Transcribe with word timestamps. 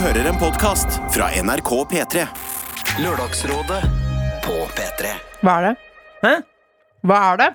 hører 0.00 0.30
en 0.30 0.38
podkast 0.40 0.94
fra 1.12 1.26
NRK 1.44 1.70
P3. 1.90 2.22
Lørdagsrådet 3.04 3.80
på 4.46 4.54
P3. 4.72 5.10
Hva 5.44 5.56
er 5.58 5.66
det? 5.66 5.72
Hæ? 6.22 6.30
Hva 7.04 7.18
er 7.26 7.40
det? 7.40 7.48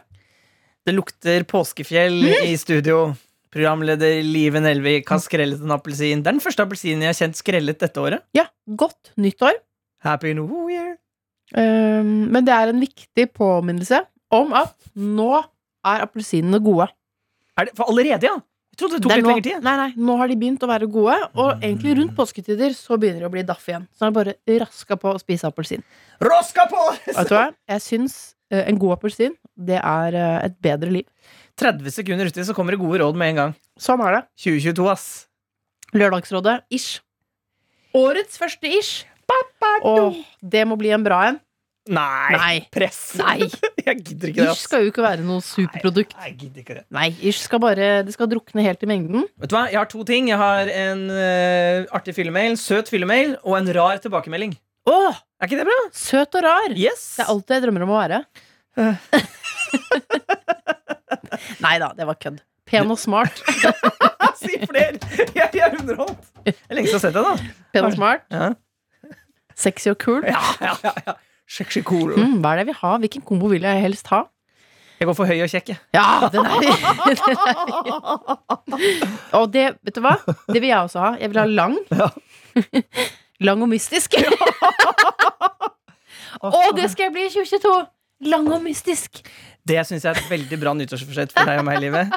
Det 0.85 0.93
lukter 0.93 1.45
påskefjell 1.49 2.19
i 2.45 2.51
studio. 2.61 3.15
Programleder 3.49 4.19
Live 4.21 4.61
Nelvik 4.61 5.09
har 5.09 5.23
skrellet 5.23 5.63
en 5.65 5.73
appelsin. 5.73 6.21
Det 6.21 6.29
er 6.29 6.37
den 6.37 6.43
første 6.43 6.61
appelsinen 6.67 7.07
jeg 7.07 7.15
har 7.15 7.17
kjent 7.17 7.41
skrellet 7.41 7.81
dette 7.81 8.03
året. 8.03 8.21
Ja, 8.37 8.45
godt 8.69 9.15
nyttår. 9.17 9.57
Happy 10.05 10.35
New 10.37 10.69
Year. 10.69 10.99
Um, 11.57 12.27
men 12.29 12.45
det 12.45 12.53
er 12.53 12.69
en 12.69 12.83
viktig 12.83 13.31
påminnelse 13.33 14.03
om 14.37 14.53
at 14.53 14.75
nå 14.93 15.31
er 15.41 16.05
appelsinene 16.05 16.61
gode. 16.61 16.91
Er 17.57 17.71
det 17.71 17.79
for 17.79 17.89
allerede, 17.89 18.29
ja? 18.29 18.37
Jeg 18.75 18.81
trodde 18.81 18.97
det 18.97 19.05
tok 19.05 19.11
Det 19.11 19.15
er 19.15 19.21
litt 19.21 19.25
nå, 19.25 19.31
lengre 19.31 19.43
tid. 19.45 19.63
Nei, 19.63 19.73
nei, 19.79 20.05
nå 20.07 20.15
har 20.19 20.27
de 20.27 20.35
begynt 20.35 20.63
å 20.65 20.67
være 20.67 20.87
gode, 20.91 21.13
og 21.39 21.61
egentlig 21.63 21.93
rundt 21.95 22.11
påsketider 22.17 22.73
så 22.75 22.97
begynner 22.99 23.23
de 23.23 23.29
å 23.29 23.31
bli 23.31 23.43
daff 23.47 23.63
igjen. 23.69 23.85
Så 23.95 24.03
er 24.03 24.11
det 24.11 24.17
bare 24.17 24.57
raska 24.65 24.97
på 24.99 25.13
å 25.15 25.21
spise 25.21 25.47
appelsin. 25.47 25.85
Raska 26.19 26.65
på! 26.67 26.81
Vet 27.05 27.29
du 27.31 27.37
hva? 27.37 27.45
Jeg 27.71 27.83
syns 27.85 28.17
uh, 28.51 28.65
en 28.65 28.81
god 28.81 28.97
appelsin, 28.97 29.37
det 29.55 29.79
er 29.79 30.19
uh, 30.19 30.43
et 30.43 30.59
bedre 30.67 30.91
liv. 30.91 31.07
30 31.55 31.95
sekunder 32.01 32.27
uti, 32.27 32.43
så 32.43 32.57
kommer 32.57 32.75
det 32.75 32.81
gode 32.83 32.99
råd 32.99 33.15
med 33.15 33.31
en 33.31 33.39
gang. 33.39 33.55
Sånn 33.79 34.03
er 34.03 34.17
det. 34.17 34.21
2022, 34.43 34.91
ass. 34.91 35.07
Lørdagsrådet 35.95 36.57
ish. 36.75 36.99
Årets 37.95 38.35
første 38.43 38.75
ish. 38.75 39.05
Åh, 39.87 40.19
det 40.43 40.67
må 40.67 40.75
bli 40.75 40.91
en 40.91 41.07
bra 41.07 41.23
en. 41.31 41.39
Nei. 41.87 42.35
Nei. 42.35 42.55
Press. 42.75 43.13
Nei. 43.23 43.71
Jeg 43.89 43.99
gidder 44.01 44.31
ikke 44.31 44.41
det, 44.41 44.49
Ish 44.55 44.63
skal 44.65 44.81
jo 44.85 44.89
ikke 44.91 45.03
være 45.05 45.21
noe 45.25 45.41
superprodukt. 45.45 46.15
Nei, 46.17 46.29
jeg 46.31 46.37
gidder 46.41 46.59
ikke 46.63 46.75
det. 46.79 46.83
Nei, 46.95 47.07
ish 47.29 47.43
skal 47.45 47.59
bare 47.61 47.89
Det 48.07 48.13
skal 48.15 48.29
drukne 48.31 48.63
helt 48.65 48.81
i 48.81 48.89
mengden. 48.89 49.27
Vet 49.41 49.51
du 49.51 49.55
hva? 49.57 49.65
Jeg 49.69 49.77
har 49.77 49.89
to 49.91 50.01
ting. 50.07 50.29
Jeg 50.31 50.39
har 50.41 50.71
en 50.73 51.03
uh, 51.11 51.85
artig 51.95 52.15
fyllemail, 52.17 52.57
søt 52.57 52.89
fyllemail, 52.89 53.35
og 53.45 53.59
en 53.59 53.69
rar 53.77 54.01
tilbakemelding. 54.01 54.55
Åh, 54.89 55.21
Er 55.41 55.45
ikke 55.49 55.59
det 55.61 55.67
bra? 55.69 55.77
søt 55.93 56.35
og 56.37 56.43
rar! 56.45 56.73
Yes. 56.77 57.05
Det 57.19 57.23
er 57.25 57.31
alt 57.33 57.53
jeg 57.55 57.63
drømmer 57.65 57.85
om 57.85 57.93
å 57.93 57.99
være. 57.99 58.19
Nei 61.65 61.75
da, 61.81 61.91
det 61.97 62.05
var 62.09 62.17
kødd. 62.21 62.41
Pen 62.69 62.89
og 62.93 62.99
smart. 63.01 63.41
Si 64.35 64.51
flere! 64.67 64.97
Jeg, 65.33 65.47
jeg 65.55 65.61
er 65.63 65.77
underholdt. 65.79 66.25
Det 66.43 66.51
er 66.67 66.75
lenge 66.75 66.89
siden 66.91 66.97
jeg 66.97 66.99
har 66.99 67.03
sett 67.05 67.15
det, 67.15 67.21
da. 67.23 67.35
Pen 67.73 67.85
og 67.87 67.93
smart. 67.95 68.25
Ja, 68.33 68.49
Sexy 69.55 69.87
og 69.93 69.97
cool. 70.03 70.25
ja, 70.27 70.41
ja. 70.59 70.73
ja, 70.83 70.91
ja. 71.07 71.13
Cool. 71.85 72.15
Mm, 72.17 72.39
hva 72.41 72.55
er 72.55 72.63
det 72.63 72.67
vi 72.71 72.77
har? 72.79 72.97
Hvilken 73.03 73.21
kombo 73.25 73.47
vil 73.51 73.61
jeg 73.67 73.81
helst 73.83 74.07
ha? 74.13 74.23
Jeg 74.99 75.09
går 75.09 75.15
for 75.17 75.27
høy 75.27 75.41
og 75.43 75.49
kjekk, 75.51 75.73
jeg. 75.73 75.79
Ja, 75.93 76.29
den 76.31 76.45
er, 76.47 76.59
den 76.63 77.17
er. 77.35 77.45
Og 79.35 79.49
det, 79.53 79.65
vet 79.83 79.97
du 79.97 80.01
hva? 80.05 80.15
Det 80.47 80.61
vil 80.63 80.69
jeg 80.71 80.79
også 80.79 80.99
ha. 81.03 81.09
Jeg 81.19 81.33
vil 81.33 81.41
ha 81.43 81.47
lang. 81.49 81.77
Ja. 81.99 82.09
Lang 83.43 83.59
og 83.65 83.67
mystisk. 83.67 84.13
Å, 86.39 86.71
det 86.77 86.85
skal 86.93 87.09
jeg 87.09 87.13
bli 87.15 87.25
i 87.27 87.31
2022! 87.33 87.73
Lang 88.31 88.47
og 88.55 88.61
mystisk. 88.63 89.19
Det 89.67 89.81
syns 89.87 90.05
jeg 90.05 90.13
er 90.13 90.21
et 90.21 90.29
veldig 90.31 90.59
bra 90.61 90.71
nyttårsforsett 90.79 91.33
for 91.35 91.43
deg 91.49 91.59
og 91.59 91.65
meg, 91.67 91.81
i 91.81 91.83
Livet. 91.83 92.15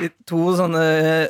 To 0.00 0.40
sånne 0.56 0.82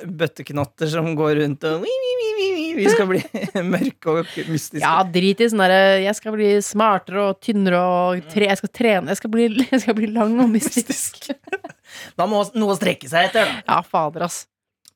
bøtteknotter 0.06 0.88
som 0.88 1.10
går 1.18 1.40
rundt 1.42 1.64
og 1.68 1.82
vi, 1.82 2.86
skal 2.88 3.08
bli 3.10 3.18
mørke 3.74 4.12
og 4.12 4.30
mystiske. 4.48 4.80
Ja, 4.80 5.02
drit 5.04 5.42
i 5.44 5.48
sånn 5.50 5.60
derre 5.60 5.98
Jeg 6.00 6.14
skal 6.16 6.32
bli 6.36 6.48
smartere 6.64 7.26
og 7.28 7.42
tynnere 7.44 7.82
og 7.82 8.30
tre, 8.32 8.48
Jeg 8.48 8.60
skal 8.62 8.72
trene. 8.72 9.12
Jeg 9.12 9.20
skal 9.20 9.32
bli, 9.34 9.48
jeg 9.74 9.82
skal 9.84 9.98
bli 9.98 10.08
lang 10.14 10.38
og 10.42 10.50
mystisk. 10.54 11.28
Da 12.16 12.24
må 12.24 12.38
noe 12.56 12.72
strekke 12.78 13.04
seg 13.10 13.28
etter, 13.28 13.44
da. 13.50 13.60
Ja, 13.66 13.82
fader, 13.84 14.24
ass. 14.24 14.46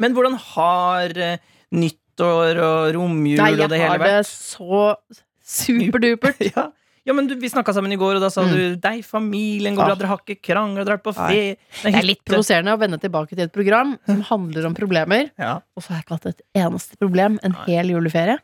Men 0.00 0.14
hvordan 0.16 0.38
har 0.54 1.12
eh, 1.20 1.42
nyttår 1.76 2.56
og 2.64 2.94
romjul 2.96 3.42
Nei, 3.42 3.50
og 3.52 3.68
det 3.68 3.80
hele 3.82 3.98
vært? 4.00 4.08
Jeg 4.08 4.16
har 4.16 4.22
det 4.22 4.30
så 4.30 4.86
superdupert. 5.44 6.40
Ja. 6.48 6.70
Ja, 7.06 7.12
men 7.14 7.28
du, 7.30 7.34
Vi 7.38 7.48
snakka 7.48 7.72
sammen 7.72 7.92
i 7.94 7.96
går, 8.00 8.16
og 8.18 8.20
da 8.26 8.28
sa 8.30 8.42
Mm. 8.42 8.50
du 8.52 8.76
deg, 8.82 9.04
familien 9.06 9.76
går 9.76 9.84
bra, 9.84 9.92
Ah. 9.94 9.98
dere 10.00 10.08
har 10.08 10.18
ikke 10.24 10.40
krangla, 10.42 10.84
dere 10.84 10.96
har 10.96 10.98
vært 10.98 11.06
på 11.06 11.14
ferie 11.14 11.56
Det 11.82 11.94
er 11.94 12.02
litt 12.02 12.24
provoserende 12.24 12.74
å 12.74 12.78
vende 12.80 12.98
tilbake 13.00 13.30
til 13.36 13.44
et 13.46 13.52
program 13.52 13.96
som 14.06 14.20
handler 14.32 14.66
om 14.66 14.74
problemer, 14.74 15.30
Ja. 15.38 15.60
og 15.76 15.82
så 15.82 15.88
har 15.94 15.96
jeg 16.02 16.04
ikke 16.06 16.18
hatt 16.18 16.26
et 16.26 16.42
eneste 16.54 16.96
problem 16.98 17.38
en 17.42 17.52
Nei. 17.52 17.64
hel 17.66 17.86
juleferie. 17.94 18.38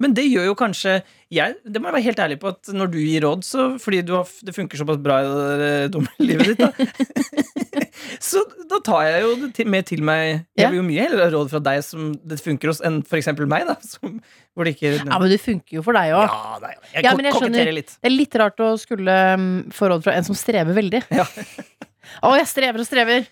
Men 0.00 0.14
det 0.16 0.24
gjør 0.26 0.50
jo 0.50 0.56
kanskje 0.58 1.00
jeg, 1.30 1.58
Det 1.62 1.78
må 1.78 1.90
jeg 1.90 1.96
være 1.98 2.06
helt 2.08 2.22
ærlig 2.24 2.38
på 2.42 2.50
at 2.50 2.70
når 2.74 2.90
du 2.90 2.98
gir 2.98 3.22
råd, 3.26 3.44
så 3.46 3.66
fordi 3.82 4.00
du 4.06 4.14
har, 4.16 4.30
det 4.46 4.54
funker 4.56 4.80
såpass 4.80 4.98
bra 5.02 5.20
i 5.22 5.28
det 5.28 5.58
der 5.60 5.92
dumme 5.94 6.10
livet 6.30 6.54
ditt, 6.54 6.64
da 6.64 6.70
Så 8.30 8.40
da 8.68 8.80
tar 8.84 9.04
jeg 9.06 9.20
jo 9.22 9.48
det 9.54 9.66
med 9.68 9.86
til 9.88 10.02
meg 10.04 10.42
Jeg 10.58 10.72
vil 10.72 10.80
jo 10.80 10.86
mye 10.86 11.04
heller 11.04 11.22
ha 11.24 11.28
råd 11.32 11.50
fra 11.52 11.60
deg 11.62 11.82
som 11.84 12.10
det 12.26 12.40
funker 12.42 12.72
hos, 12.72 12.80
enn 12.84 13.00
eksempel 13.16 13.48
meg, 13.50 13.68
da. 13.68 13.76
Som, 13.90 14.18
hvor 14.56 14.66
det 14.66 14.74
ikke 14.76 14.94
Ja, 14.98 15.18
men 15.20 15.28
det 15.32 15.40
funker 15.42 15.78
jo 15.78 15.84
for 15.86 15.96
deg 15.96 16.14
òg. 16.16 16.26
Ja, 16.26 16.60
nei, 16.64 16.72
jeg, 16.94 17.04
Ja, 17.04 17.14
jeg 17.14 17.34
skjønner. 17.36 17.72
litt. 17.76 17.94
Det 17.98 18.10
er 18.10 18.14
litt 18.14 18.38
rart 18.40 18.62
å 18.64 18.72
skulle 18.80 19.18
um, 19.36 19.50
få 19.74 19.92
råd 19.92 20.06
fra 20.06 20.16
en 20.18 20.26
som 20.26 20.38
strever 20.38 20.76
veldig. 20.76 21.04
Ja. 21.14 21.26
Å, 22.24 22.32
jeg 22.40 22.48
strever 22.50 22.82
og 22.82 22.88
strever! 22.88 23.28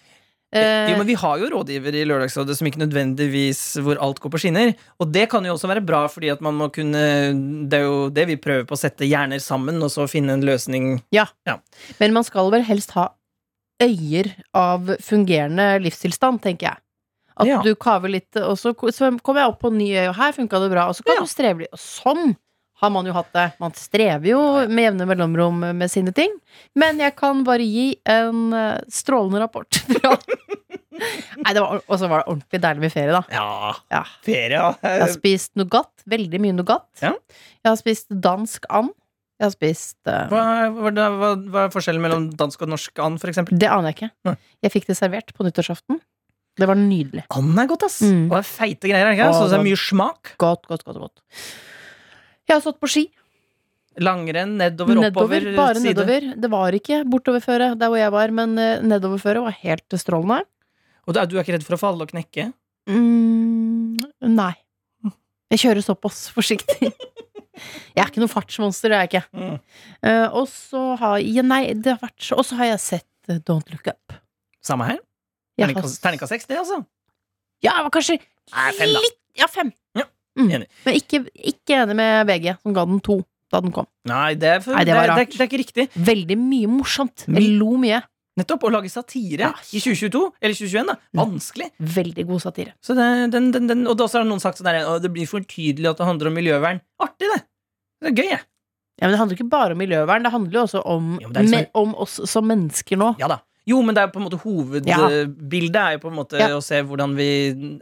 Eh, 0.50 0.88
Jo, 0.91 0.97
men 0.97 1.06
Vi 1.06 1.14
har 1.14 1.36
jo 1.38 1.50
rådgiver 1.53 1.92
i 1.94 2.04
Lørdagsrådet 2.09 2.56
som 2.56 2.66
ikke 2.66 2.81
nødvendigvis 2.81 3.60
hvor 3.84 3.98
alt 4.00 4.19
går 4.20 4.31
på 4.32 4.38
skinner. 4.41 4.70
Og 4.98 5.10
det 5.12 5.26
kan 5.28 5.44
jo 5.44 5.53
også 5.53 5.69
være 5.69 5.84
bra, 5.84 6.06
fordi 6.09 6.31
at 6.32 6.41
man 6.41 6.54
må 6.56 6.70
kunne 6.72 7.69
Det 7.69 7.78
er 7.78 7.84
jo 7.84 8.09
det 8.09 8.26
vi 8.31 8.36
prøver 8.36 8.64
på 8.64 8.72
å 8.72 8.81
sette 8.81 9.04
hjerner 9.04 9.38
sammen, 9.44 9.76
og 9.82 9.91
så 9.92 10.08
finne 10.08 10.32
en 10.32 10.42
løsning. 10.47 11.03
Ja, 11.12 11.26
Men 12.00 12.14
man 12.14 12.25
skal 12.25 12.50
vel 12.50 12.62
helst 12.64 12.92
ha 12.92 13.10
øyer 13.82 14.32
av 14.54 14.88
fungerende 15.04 15.78
livstilstand, 15.84 16.41
tenker 16.42 16.70
jeg. 16.72 16.76
At 17.38 17.47
Ja. 17.47 17.60
du 17.62 17.75
kaver 17.76 18.08
litt, 18.08 18.34
og 18.37 18.56
så 18.58 18.75
så 18.91 19.12
kommer 19.22 19.41
jeg 19.44 19.48
opp 19.53 19.60
på 19.60 19.69
en 19.70 19.78
ny 19.78 19.92
øy, 19.94 20.08
og 20.08 20.16
her 20.16 20.32
funka 20.32 20.58
det 20.58 20.70
bra. 20.72 20.88
Og 20.88 20.97
så 20.97 21.04
kan 21.04 21.14
Ja. 21.14 21.20
du 21.20 21.26
streve 21.26 21.58
litt. 21.58 21.69
Og 21.72 21.78
sånn 21.78 22.37
har 22.78 22.91
man 22.94 23.06
jo 23.09 23.15
hatt 23.16 23.33
det. 23.34 23.47
Man 23.62 23.75
strever 23.75 24.28
jo 24.31 24.41
med 24.71 24.84
jevne 24.84 25.06
mellomrom 25.11 25.59
med 25.75 25.91
sine 25.91 26.12
ting. 26.15 26.31
Men 26.78 27.00
jeg 27.03 27.16
kan 27.19 27.41
bare 27.47 27.65
gi 27.66 27.89
en 28.09 28.53
eh, 28.55 28.78
strålende 28.93 29.41
rapport. 29.43 29.81
fra- 29.99 30.16
Nei, 30.99 31.53
og 31.62 31.93
så 31.99 32.09
var 32.11 32.25
det 32.25 32.31
ordentlig 32.33 32.59
deilig 32.62 32.83
med 32.83 32.93
ferie, 32.94 33.15
da. 33.15 33.21
Ja, 33.31 33.75
Ja. 33.94 34.00
ferie, 34.27 34.55
ja. 34.56 34.71
Jeg 34.83 35.03
har 35.05 35.12
spist 35.15 35.53
nougat. 35.59 35.91
Veldig 36.11 36.41
mye 36.43 36.56
nougat. 36.56 36.88
Ja. 37.03 37.12
Jeg 37.62 37.71
har 37.71 37.78
spist 37.78 38.09
dansk 38.11 38.67
and. 38.75 38.91
Jeg 39.38 39.47
har 39.47 39.53
spist 39.55 39.99
uh, 40.11 40.25
Hva, 40.33 40.43
hva, 40.75 40.91
hva, 40.91 41.28
hva 41.38 41.61
er 41.69 41.71
forskjellen 41.71 42.03
mellom 42.03 42.25
dansk 42.34 42.65
og 42.67 42.72
norsk 42.72 42.99
and, 43.05 43.21
for 43.22 43.31
eksempel? 43.31 43.55
Det 43.62 43.69
aner 43.71 43.93
jeg 43.93 43.99
ikke. 44.00 44.09
Nei. 44.27 44.34
Jeg 44.67 44.75
fikk 44.75 44.88
det 44.91 44.97
servert 44.99 45.31
på 45.37 45.47
nyttårsaften. 45.47 46.00
Det 46.59 46.67
var 46.67 46.75
nydelig. 46.75 47.22
And 47.31 47.55
er 47.62 47.69
godt, 47.71 47.84
ass. 47.87 48.00
Mm. 48.03 48.25
Og 48.27 48.34
det 48.34 48.41
er 48.43 48.49
feite 48.50 48.91
greier. 48.91 49.12
Ikke? 49.15 49.28
Så 49.38 49.47
det 49.53 49.61
er 49.61 49.67
mye 49.69 49.78
smak. 49.78 50.33
Godt, 50.43 50.67
godt, 50.67 50.83
godt. 50.88 50.99
godt. 51.05 51.22
Jeg 52.48 52.56
har 52.56 52.64
stått 52.64 52.78
på 52.81 52.88
ski. 52.91 53.06
Langrenn, 53.98 54.54
nedover, 54.60 55.00
oppover, 55.09 55.48
Bare 55.56 55.81
side. 55.81 55.91
nedover. 55.91 56.28
Det 56.38 56.50
var 56.53 56.76
ikke 56.76 57.03
bortoverføre 57.10 57.72
der 57.78 57.91
hvor 57.91 57.98
jeg 57.98 58.14
var, 58.14 58.32
men 58.34 58.54
eh, 58.62 58.84
nedoverføre 58.86 59.42
var 59.42 59.56
helt 59.64 59.98
strålende. 59.98 60.44
Og 61.08 61.14
du 61.16 61.20
er, 61.20 61.28
du 61.28 61.37
er 61.37 61.44
ikke 61.44 61.56
redd 61.56 61.66
for 61.66 61.76
å 61.76 61.81
falle 61.81 62.06
og 62.06 62.12
knekke? 62.12 62.50
Mm, 62.88 63.98
nei. 64.32 64.54
Jeg 65.48 65.62
kjører 65.64 65.84
såpass 65.84 66.26
forsiktig. 66.34 66.92
Jeg 67.97 68.04
er 68.04 68.10
ikke 68.12 68.22
noe 68.22 68.31
fartsmonster, 68.31 68.92
det 68.92 68.94
er 68.94 69.00
jeg 69.03 69.08
ikke. 69.10 69.22
Mm. 69.34 69.54
Uh, 70.06 70.26
og 70.38 70.44
så 70.47 70.82
har 71.00 71.16
jeg 71.19 71.42
Nei, 71.42 71.72
det 71.75 71.97
har 71.97 71.98
vært 71.98 72.22
så 72.22 72.37
Og 72.38 72.47
så 72.47 72.54
har 72.60 72.69
jeg 72.69 72.82
sett 72.84 73.32
eh, 73.32 73.41
Don't 73.42 73.72
Look 73.72 73.88
Up. 73.91 74.14
Samme 74.62 74.87
her. 74.87 75.00
Terningkast 75.58 76.31
seks, 76.31 76.47
det, 76.47 76.60
altså. 76.60 76.84
Ja, 77.64 77.75
det 77.81 77.88
var 77.88 77.94
kanskje 77.97 78.20
Nei, 78.20 78.69
fem, 78.78 78.94
litt 78.94 79.19
Ja, 79.41 79.48
fem. 79.50 79.72
Ja, 79.98 80.06
Mm. 80.38 80.50
enig. 80.59 80.69
Men 80.87 80.94
ikke, 81.00 81.21
ikke 81.53 81.81
enig 81.82 81.97
med 81.99 82.26
VG, 82.31 82.53
som 82.62 82.76
ga 82.76 82.84
den 82.87 83.00
to 83.04 83.19
da 83.50 83.62
den 83.65 83.72
kom. 83.72 83.87
Nei, 84.09 84.34
det 84.37 84.49
er, 84.49 84.60
for, 84.60 84.76
Nei, 84.76 84.84
det 84.84 84.94
var 84.94 85.09
det, 85.09 85.15
er, 85.25 85.31
det 85.32 85.41
er 85.41 85.49
ikke 85.49 85.60
riktig. 85.62 85.87
Veldig 85.97 86.37
mye 86.38 86.69
morsomt. 86.69 87.25
Jeg 87.26 87.54
lo 87.59 87.71
mye. 87.81 88.03
Nettopp. 88.38 88.66
Å 88.69 88.71
lage 88.71 88.91
satire 88.93 89.49
Ja. 89.49 89.53
i 89.72 89.81
2022, 89.82 90.21
eller 90.41 90.54
2021, 90.54 90.87
da. 90.93 90.97
Vanskelig. 91.19 91.71
Veldig 91.81 92.26
god 92.28 92.43
satire. 92.44 92.75
Så 92.84 92.94
det, 92.94 93.06
den, 93.32 93.50
den, 93.54 93.66
den, 93.66 93.87
og 93.88 93.97
da 93.99 94.06
har 94.12 94.28
noen 94.28 94.43
sagt 94.43 94.60
sånn 94.60 94.69
der, 94.69 94.84
det 95.03 95.10
blir 95.15 95.26
for 95.26 95.41
tydelig 95.41 95.90
at 95.90 95.99
det 95.99 96.06
handler 96.06 96.31
om 96.31 96.37
miljøvern. 96.38 96.81
Artig, 97.02 97.32
det! 97.32 97.40
Det 97.99 98.12
er 98.12 98.14
gøy, 98.20 98.29
jeg. 98.37 98.44
Ja, 98.99 99.06
men 99.06 99.14
Det 99.14 99.19
handler 99.23 99.38
ikke 99.38 99.50
bare 99.50 99.75
om 99.75 99.79
miljøvern, 99.82 100.23
det 100.26 100.32
handler 100.35 100.52
jo 100.58 100.62
også 100.67 100.85
om, 100.87 101.19
Jo, 101.23 101.29
er 101.31 101.43
liksom- 101.43 101.67
om 101.75 101.94
oss 101.94 102.20
som 102.31 102.46
mennesker 102.46 102.99
nå. 102.99 103.17
Ja 103.19 103.29
da. 103.31 103.40
Jo, 103.69 103.82
men 103.85 103.94
det 103.97 104.03
er 104.03 104.09
på 104.15 104.20
en 104.23 104.25
måte 104.26 104.38
Ja. 104.88 104.97
hovedbildet 104.97 105.76
er 105.76 105.93
jo 105.99 106.00
på 106.06 106.09
en 106.12 106.17
måte 106.17 106.38
Ja. 106.41 106.49
å 106.56 106.62
se 106.65 106.81
hvordan 106.82 107.15
vi 107.19 107.29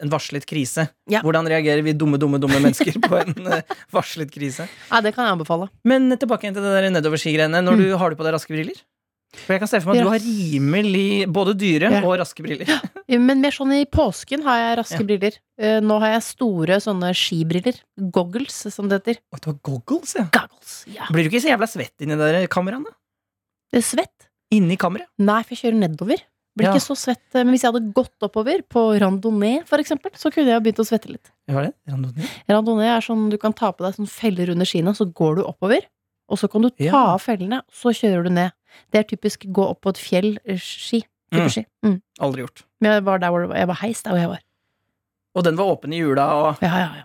En 0.03 0.11
varslet 0.11 0.45
krise. 0.47 0.89
Ja. 1.09 1.21
Hvordan 1.23 1.47
reagerer 1.47 1.83
vi 1.87 1.93
dumme, 1.95 2.19
dumme, 2.19 2.41
dumme 2.43 2.59
mennesker 2.61 2.99
på 3.07 3.21
en 3.23 3.47
eh, 3.53 3.63
varslet 3.95 4.31
krise? 4.35 4.67
Ja, 4.91 5.01
Det 5.01 5.15
kan 5.15 5.27
jeg 5.29 5.39
anbefale. 5.39 5.69
Men 5.85 6.11
tilbake 6.19 6.51
til 6.53 6.55
det 6.63 6.75
der 6.75 6.91
nedoverskigreiene. 6.91 7.63
Når 7.63 7.77
Mm. 7.77 7.83
du 7.85 7.97
har 7.97 8.11
du 8.11 8.17
på 8.17 8.25
deg 8.27 8.35
raske 8.35 8.51
briller? 8.55 8.75
For 9.37 9.53
jeg 9.53 9.61
kan 9.61 9.69
se 9.69 9.81
for 9.81 9.93
meg 9.93 10.01
at 10.01 10.05
du 10.07 10.11
har 10.11 10.23
rimelig 10.23 11.27
både 11.31 11.53
dyre 11.59 11.91
Ja. 11.93 12.01
og 12.07 12.19
raske 12.19 12.43
briller. 12.43 12.67
Men 13.09 13.41
mer 13.43 13.51
sånn 13.51 13.73
i 13.75 13.85
påsken 13.85 14.43
har 14.43 14.57
jeg 14.59 14.79
raske 14.79 15.01
Ja. 15.01 15.07
briller. 15.07 15.33
Eh, 15.59 15.81
Nå 15.81 15.99
har 16.01 16.13
jeg 16.15 16.23
store 16.23 16.79
sånne 16.81 17.11
skibriller. 17.13 17.75
Goggles, 18.11 18.73
som 18.73 18.89
det 18.89 19.03
heter. 19.05 19.19
Og 19.33 19.41
du 19.41 19.51
har 19.51 19.59
goggles, 19.63 20.15
ja. 20.17 20.25
Goggles, 20.33 20.85
ja. 20.89 21.05
Blir 21.11 21.25
du 21.25 21.31
ikke 21.31 21.43
så 21.43 21.51
jævla 21.53 21.69
svett 21.69 22.01
inni 22.01 22.17
de 22.17 22.47
kameraene? 22.49 22.87
Det 23.73 23.79
er 23.83 23.87
svett. 23.97 24.26
Inni 24.55 24.77
kammeret? 24.79 25.09
Nei, 25.19 25.43
for 25.43 25.55
jeg 25.55 25.63
kjører 25.65 25.79
nedover. 25.81 26.21
Blir 26.57 26.69
Ja. 26.69 26.73
ikke 26.73 26.87
så 26.87 26.97
svett. 26.97 27.35
eh, 27.35 27.45
Men 27.45 27.53
hvis 27.55 27.63
jeg 27.63 27.73
hadde 27.73 27.93
gått 27.93 28.17
oppover, 28.23 28.63
på 28.63 28.99
randonee 29.01 29.63
eksempel, 29.63 30.11
så 30.17 30.31
kunne 30.33 30.47
jeg 30.47 30.63
begynt 30.63 30.79
å 30.81 30.87
svette 30.89 31.11
litt. 31.11 31.31
Hva 31.49 31.59
er 31.61 31.65
det? 31.67 31.75
Randonee? 31.89 32.29
Randonee 32.49 32.97
er 32.97 33.01
sånn 33.01 33.29
du 33.31 33.37
kan 33.39 33.53
ta 33.53 33.73
på 33.73 33.85
deg 33.85 33.95
sånn 33.95 34.09
feller 34.09 34.51
under 34.51 34.65
skiene, 34.65 34.95
så 34.97 35.05
går 35.13 35.37
du 35.37 35.43
oppover. 35.45 35.81
Og 36.29 36.39
så 36.39 36.49
kan 36.51 36.63
du 36.63 36.71
ta 36.71 36.85
Ja. 36.85 37.15
av 37.15 37.21
fellene, 37.21 37.63
så 37.71 37.91
kjører 37.93 38.25
du 38.25 38.31
ned. 38.31 38.53
Det 38.91 38.99
er 38.99 39.17
typisk 39.17 39.47
gå 39.53 39.69
opp 39.69 39.83
på 39.83 39.91
et 39.91 39.97
fjell, 39.99 40.39
eh, 40.47 40.57
ski. 40.57 41.03
Mm. 41.33 41.49
ski. 41.51 41.67
Mm. 41.85 42.01
Aldri 42.21 42.43
gjort. 42.47 42.63
Men 42.81 42.93
jeg 42.93 43.05
var 43.05 43.19
der 43.19 43.29
hvor 43.31 43.41
det 43.43 43.49
var, 43.51 43.57
jeg 43.57 43.67
var 43.67 43.75
heis 43.77 44.03
der 44.03 44.11
hvor 44.13 44.19
jeg 44.21 44.29
var. 44.29 44.41
Og 45.35 45.45
den 45.45 45.57
var 45.57 45.65
åpen 45.77 45.93
i 45.93 45.99
jula 45.99 46.25
og 46.33 46.59
Ja, 46.63 46.69
ja, 46.79 46.95
ja. 46.95 47.03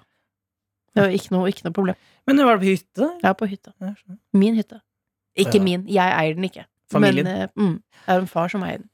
Det 0.96 1.04
var 1.04 1.10
ikke 1.10 1.32
noe, 1.32 1.48
ikke 1.50 1.64
noe 1.66 1.74
problem. 1.74 1.96
Men 2.28 2.38
var 2.38 2.58
det 2.58 2.62
på 2.62 2.78
hytte? 2.78 3.20
Er 3.24 3.34
på 3.34 3.48
hytta. 3.50 3.74
Min 4.34 4.56
hytte. 4.56 4.82
Ikke 5.38 5.56
Ja. 5.56 5.62
min. 5.64 5.86
Jeg 5.88 6.14
eier 6.14 6.36
den 6.36 6.44
ikke. 6.46 6.66
Familien. 6.92 7.26
Men 7.26 7.42
eh, 7.42 7.48
mm, 7.58 7.76
det 8.06 8.16
er 8.16 8.20
en 8.24 8.28
far 8.32 8.48
som 8.54 8.64
eier 8.68 8.80
den. 8.84 8.90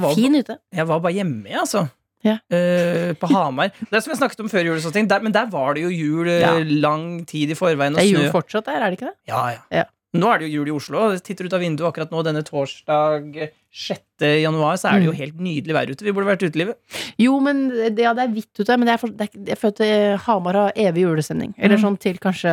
Var, 0.00 0.14
Fin 0.14 0.34
ute. 0.38 0.58
jeg 0.72 0.86
var 0.86 1.00
bare 1.02 1.12
hjemme, 1.16 1.48
jeg, 1.50 1.58
altså. 1.58 1.88
Ja. 2.22 2.34
Uh, 2.52 3.14
på 3.16 3.26
Hamar. 3.32 3.70
Det 3.80 3.96
er 3.96 4.02
som 4.04 4.12
jeg 4.12 4.18
snakket 4.20 4.40
om 4.44 4.48
før 4.52 4.66
jul. 4.68 4.76
Der, 5.08 5.22
men 5.24 5.32
der 5.32 5.46
var 5.50 5.72
det 5.74 5.82
jo 5.86 5.88
jul 5.88 6.28
eh, 6.28 6.40
Ja. 6.44 6.52
lang 6.62 7.24
tid 7.26 7.50
i 7.50 7.56
forveien. 7.56 7.96
Det 7.96 8.04
er 8.04 8.10
jul 8.12 8.26
snø. 8.26 8.34
fortsatt 8.34 8.66
der, 8.68 8.76
er 8.84 8.90
det 8.92 8.98
ikke 9.00 9.08
det? 9.08 9.16
Ja, 9.32 9.46
ja. 9.56 9.62
Ja. 9.80 9.84
Nå 10.20 10.26
er 10.28 10.38
det 10.42 10.50
jo 10.50 10.60
jul 10.60 10.68
i 10.68 10.74
Oslo. 10.74 11.00
Jeg 11.14 11.22
titter 11.22 11.46
ut 11.48 11.52
av 11.54 11.60
vinduet 11.62 11.86
akkurat 11.88 12.10
nå 12.12 12.22
denne 12.26 12.42
torsdag 12.42 13.48
6. 13.72 14.02
januar, 14.42 14.74
så 14.76 14.90
er 14.90 14.98
det 15.00 15.06
jo 15.06 15.12
Mm. 15.14 15.20
helt 15.22 15.38
nydelig 15.40 15.74
vær 15.76 15.90
ute. 15.94 16.02
Vi 16.04 16.12
burde 16.12 16.26
vært 16.36 16.42
utelivet. 16.50 16.76
Jo, 17.18 17.38
men 17.40 17.68
det, 17.70 17.98
ja, 18.02 18.12
det 18.12 18.24
er 18.28 18.32
hvitt 18.34 18.58
ute, 18.60 18.76
men 18.76 18.86
det 18.90 18.94
er 18.94 18.98
for, 18.98 19.08
det 19.08 19.28
er, 19.30 19.44
jeg 19.54 19.58
føler 19.58 20.14
at 20.14 20.20
Hamar 20.26 20.54
har 20.58 20.72
evig 20.76 21.02
julestemning. 21.06 21.54
Eller 21.58 21.76
Mm. 21.78 21.82
sånn 21.84 21.98
til 21.98 22.18
kanskje 22.18 22.52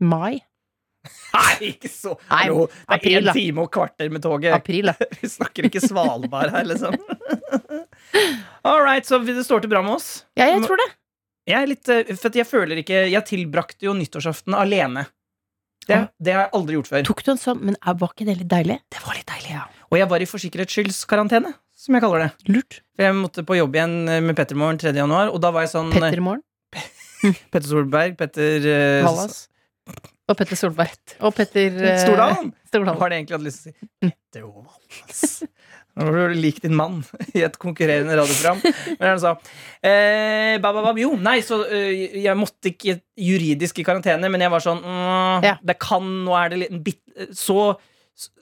mai. 0.00 0.40
Nei, 1.36 1.70
ikke 1.72 1.90
så 1.92 2.14
Nei, 2.16 2.42
Hallo, 2.46 2.66
Det 2.66 2.98
er 3.12 3.20
én 3.20 3.32
time 3.36 3.64
og 3.66 3.72
kvarter 3.74 4.12
med 4.12 4.24
toget. 4.24 4.54
April, 4.56 4.92
da. 4.92 5.08
Vi 5.20 5.30
snakker 5.30 5.68
ikke 5.68 5.82
Svalbard 5.84 6.54
her, 6.54 6.68
liksom. 6.68 6.96
All 8.66 8.82
right, 8.82 9.06
så 9.06 9.20
det 9.24 9.44
står 9.46 9.64
til 9.64 9.72
bra 9.72 9.82
med 9.84 9.98
oss. 9.98 10.24
Ja, 10.38 10.48
jeg 10.52 10.64
tror 10.66 10.80
det. 10.80 10.88
Jeg 11.46 11.70
litt, 11.70 11.88
eh, 11.92 12.08
jeg 12.34 12.46
føler 12.48 12.80
ikke 12.80 13.04
Jeg 13.06 13.22
tilbrakte 13.28 13.86
jo 13.86 13.92
nyttårsaften 13.94 14.56
alene. 14.58 15.06
Det, 15.86 16.00
det 16.18 16.32
har 16.34 16.48
jeg 16.48 16.54
aldri 16.58 16.74
gjort 16.74 16.88
før. 16.90 17.04
Tok 17.06 17.20
du 17.22 17.28
en 17.30 17.38
sånn, 17.38 17.60
men 17.68 17.76
var 17.78 18.10
ikke 18.10 18.26
det 18.26 18.40
litt 18.40 18.50
deilig? 18.50 18.80
Det 18.90 19.02
var 19.04 19.14
litt 19.14 19.28
deilig. 19.30 19.52
ja. 19.54 19.66
Og 19.86 20.00
jeg 20.00 20.08
var 20.10 20.22
i 20.24 20.26
for 20.26 20.42
sikkerhets 20.42 20.74
skylds 20.74 20.98
karantene, 21.06 21.52
som 21.78 21.94
jeg 21.94 22.02
kaller 22.02 22.24
det. 22.24 22.30
Lurt. 22.50 22.80
For 22.98 23.06
jeg 23.06 23.14
måtte 23.20 23.44
på 23.46 23.58
jobb 23.60 23.78
igjen 23.78 23.94
eh, 24.10 24.22
med 24.24 24.34
Petter 24.38 24.58
Morgen 24.58 24.80
3. 24.82 24.90
januar, 24.98 25.30
og 25.30 25.38
da 25.44 25.52
var 25.54 25.66
jeg 25.66 25.76
sånn 25.76 25.92
eh, 25.92 26.00
Petter 26.00 26.18
i 26.18 26.26
morgen. 26.26 26.42
Petter 27.54 27.68
Solberg, 27.70 28.18
Petter 28.18 28.66
Hallas. 29.06 29.44
Og 30.26 30.34
Petter 30.34 30.58
Solberg. 30.58 30.96
Og 31.22 31.34
Petter 31.36 31.76
eh, 31.78 32.00
Stordalen! 32.02 32.48
Stordalen. 32.66 32.98
Har 33.00 33.12
det 33.12 33.20
egentlig 33.20 33.36
hatt 33.38 33.44
lyst 33.46 33.62
til 33.62 33.70
å 33.70 33.76
si. 33.76 33.90
Petter 34.08 34.46
Vallas. 34.48 35.22
Nå 35.96 36.04
har 36.10 36.28
du 36.28 36.34
likt 36.36 36.64
din 36.66 36.74
mann 36.76 36.98
i 37.32 37.40
et 37.46 37.54
konkurrerende 37.62 38.18
radioprogram. 38.18 38.58
Men 38.98 39.06
han 39.14 39.20
sa 39.22 39.30
eh, 39.80 40.58
ba, 40.60 40.72
ba, 40.76 40.82
ba, 40.84 40.92
Jo, 41.00 41.14
nei, 41.16 41.38
så 41.46 41.62
eh, 41.72 42.18
jeg 42.20 42.36
måtte 42.36 42.68
ikke 42.74 42.98
juridisk 43.16 43.78
i 43.80 43.86
karantene, 43.86 44.28
men 44.28 44.44
jeg 44.44 44.52
var 44.52 44.64
sånn 44.66 44.82
mm, 44.84 45.46
Ja. 45.46 45.54
Det 45.64 45.78
kan 45.80 46.04
Nå 46.26 46.34
er 46.36 46.52
det 46.52 46.68
en 46.68 46.82
bit, 46.84 47.00
så 47.32 47.76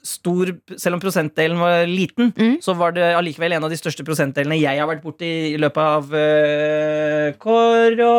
stor 0.06 0.50
Selv 0.78 0.96
om 0.96 1.00
prosentdelen 1.02 1.58
var 1.58 1.84
liten, 1.90 2.32
Mm. 2.34 2.56
så 2.62 2.74
var 2.78 2.92
det 2.94 3.08
allikevel 3.18 3.56
en 3.56 3.64
av 3.66 3.72
de 3.72 3.78
største 3.78 4.04
prosentdelene 4.06 4.58
jeg 4.60 4.78
har 4.78 4.86
vært 4.90 5.02
borti 5.02 5.30
i 5.52 5.58
løpet 5.58 5.82
av 5.82 6.10
uh, 6.14 7.32
koro... 7.42 8.14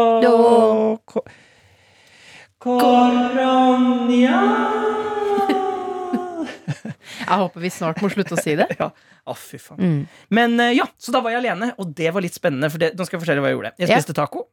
Jo. 2.66 2.80
Koronia 2.82 4.40
Jeg 7.26 7.38
håper 7.42 7.62
vi 7.64 7.70
snart 7.74 8.00
må 8.04 8.10
slutte 8.14 8.36
å 8.38 8.42
si 8.42 8.56
det. 8.58 8.68
Ja. 8.82 8.90
Å, 9.26 9.34
fy 9.38 9.58
faen. 9.62 9.80
Mm. 9.82 10.02
Men 10.38 10.60
eh, 10.62 10.76
ja, 10.78 10.86
så 11.02 11.10
da 11.16 11.22
var 11.26 11.34
jeg 11.34 11.40
alene, 11.42 11.72
og 11.82 11.94
det 11.98 12.12
var 12.14 12.22
litt 12.22 12.36
spennende. 12.38 12.70
For 12.70 12.82
det, 12.82 12.92
nå 12.98 13.08
skal 13.08 13.18
jeg 13.18 13.24
fortelle 13.24 13.42
hva 13.42 13.50
jeg 13.50 13.58
gjorde. 13.58 13.72
Jeg 13.82 13.90
Ja. 13.90 13.98
spiste 13.98 14.14
taco, 14.18 14.44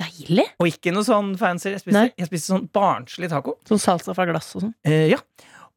Deilig. 0.00 0.44
og 0.60 0.68
ikke 0.68 0.92
noe 0.92 1.06
sånn 1.06 1.30
fancy. 1.40 1.70
Jeg 1.72 1.80
spiste, 1.80 2.02
jeg 2.20 2.28
spiste 2.28 2.50
sånn 2.52 2.66
barnslig 2.76 3.30
taco. 3.32 3.54
Sånn 3.68 3.80
salsa 3.80 4.12
fra 4.16 4.26
glass 4.28 4.50
og 4.58 4.66
sånn. 4.66 4.74
Eh, 4.84 5.06
ja. 5.14 5.20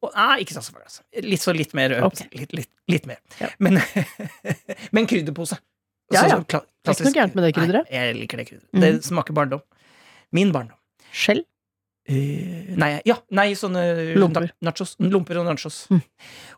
Og, 0.04 0.10
nei, 0.12 0.42
ikke 0.44 0.56
salsa 0.58 0.74
fra 0.76 0.82
glass. 0.84 1.00
Litt 1.24 1.44
så 1.44 1.54
litt 1.56 1.72
mer. 1.78 1.96
Okay. 2.10 2.28
Litt, 2.36 2.52
litt, 2.56 2.70
litt 2.92 3.08
mer. 3.08 3.22
Ja. 3.40 3.48
Men, 3.64 3.80
men 4.96 5.08
krydderpose. 5.08 5.56
Ja, 6.12 6.26
ja. 6.28 6.36
Sånn 6.36 6.44
klassisk, 6.44 6.68
Det 6.84 6.92
er 6.92 6.98
ikke 7.00 7.08
noe 7.08 7.16
gærent 7.22 7.38
med 7.40 7.48
det 7.48 7.54
krydderet. 7.56 7.88
Nei, 7.92 8.04
jeg 8.10 8.18
liker 8.20 8.42
det 8.42 8.48
krydderet. 8.50 8.68
Mm. 8.76 8.84
Det 8.84 8.92
smaker 9.08 9.36
barndom. 9.40 9.64
Min 10.36 10.52
barndom. 10.52 10.76
Skjell. 11.16 11.40
Eh, 12.06 12.70
nei, 12.78 13.00
ja, 13.08 13.16
nei, 13.34 13.48
sånne 13.58 14.14
Lomper. 14.14 14.44
Nachos, 14.62 14.92
lomper 15.02 15.40
og 15.40 15.48
nachos. 15.48 15.80
Mm. 15.90 15.98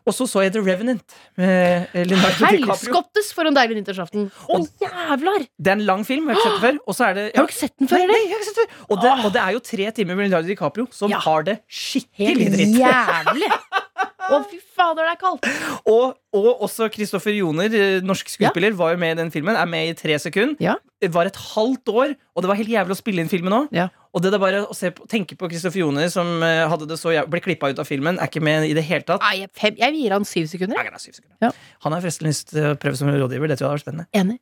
Og 0.05 0.13
så 0.13 0.27
så 0.29 0.43
jeg 0.45 0.53
The 0.53 0.61
Revenant 0.61 1.15
med 1.39 1.87
eh. 1.97 2.13
Helskottes 2.43 3.31
for 3.33 3.49
en 3.49 3.57
deilig 3.57 3.79
nyttårsaften! 3.79 4.27
Å, 4.29 4.59
jævlar! 4.83 5.47
Det 5.57 5.73
er 5.73 5.79
en 5.79 5.85
lang 5.87 6.05
film, 6.05 6.29
jeg 6.29 6.37
har 6.37 6.43
ikke 6.43 6.49
sett 6.49 6.61
den 6.61 6.67
før. 6.67 6.79
Og 6.85 6.97
så 6.99 7.07
er 7.09 7.17
det 7.17 7.25
Har 7.33 7.47
du 7.47 7.49
ikke 7.49 7.59
sett 7.63 7.75
den 7.81 7.89
før, 7.89 7.97
Nei, 7.97 8.05
eller? 8.05 8.21
jeg 8.21 8.29
har 8.35 8.43
ikke 8.43 8.49
sett 8.51 8.59
det 8.61 8.67
før. 8.69 8.85
Og 8.93 9.01
det, 9.03 9.15
og 9.25 9.33
det 9.33 9.41
er 9.47 9.57
jo 9.57 9.63
tre 9.71 9.89
timer 9.99 10.19
med 10.19 10.29
Leonardo 10.29 10.53
DiCaprio 10.53 10.87
som 10.93 11.09
Ja. 11.15 11.19
har 11.25 11.49
det 11.49 11.57
skikkelig 11.65 12.45
Helt 12.45 12.57
dritt. 12.59 12.77
jævlig! 12.85 13.51
Å, 14.29 14.37
fy 14.45 14.59
fader, 14.61 15.07
det 15.07 15.13
er 15.15 15.19
kaldt! 15.19 15.47
Og, 15.89 16.11
og 16.37 16.59
også 16.67 16.85
Kristoffer 16.93 17.33
Joner, 17.33 17.73
eh, 17.73 17.95
norsk 18.05 18.29
skuespiller, 18.29 18.75
var 18.77 18.93
jo 18.93 18.99
med 19.01 19.15
i 19.15 19.17
den 19.23 19.31
filmen. 19.33 19.57
Er 19.57 19.65
med 19.69 19.89
i 19.89 19.95
tre 19.97 20.19
sekunder. 20.21 20.53
Ja. 20.61 20.75
Var 21.01 21.29
et 21.31 21.39
halvt 21.55 21.89
år, 21.89 22.11
og 22.35 22.43
det 22.43 22.49
var 22.51 22.59
helt 22.59 22.69
jævlig 22.69 22.93
å 22.93 22.99
spille 22.99 23.23
inn 23.23 23.31
filmen 23.31 23.55
òg. 23.55 23.71
Ja. 23.73 23.87
Og 24.13 24.21
det 24.21 24.29
er 24.33 24.41
bare 24.41 24.59
å 24.69 24.75
se 24.77 24.91
på, 24.93 25.07
tenke 25.09 25.33
på 25.39 25.49
Kristoffer 25.49 25.81
Joner, 25.81 26.07
som 26.13 26.29
eh, 26.45 26.61
hadde 26.69 26.85
det 26.89 26.99
så 27.01 27.11
jævlig, 27.15 27.31
ble 27.33 27.41
klippa 27.47 27.71
ut 27.73 27.81
av 27.81 27.89
filmen, 27.89 28.19
er 28.21 28.29
ikke 28.29 28.43
med 28.45 28.67
i 28.69 28.75
det 28.77 28.85
hele 28.85 29.05
tatt. 29.07 29.25
Nei, 29.25 29.33
jeg, 29.43 29.51
fem, 29.57 29.81
jeg 29.81 29.97
gir 29.97 30.15
han 30.15 30.27
syv 30.29 30.45
sekunder. 30.53 30.77
Nei, 30.77 30.93
nei, 30.93 31.01
syv 31.01 31.17
sekunder. 31.17 31.35
Ja. 31.47 31.51
Han 31.87 31.97
har 31.97 32.05
forresten 32.05 32.29
lyst 32.29 32.53
til 32.53 32.69
å 32.69 32.75
prøve 32.81 33.01
som 33.01 33.09
rådgiver. 33.09 33.49
Det 33.49 33.57
tror 33.59 33.65
jeg 33.67 33.73
hadde 33.73 33.79
vært 33.81 33.87
spennende. 33.87 34.07
Enig. 34.21 34.39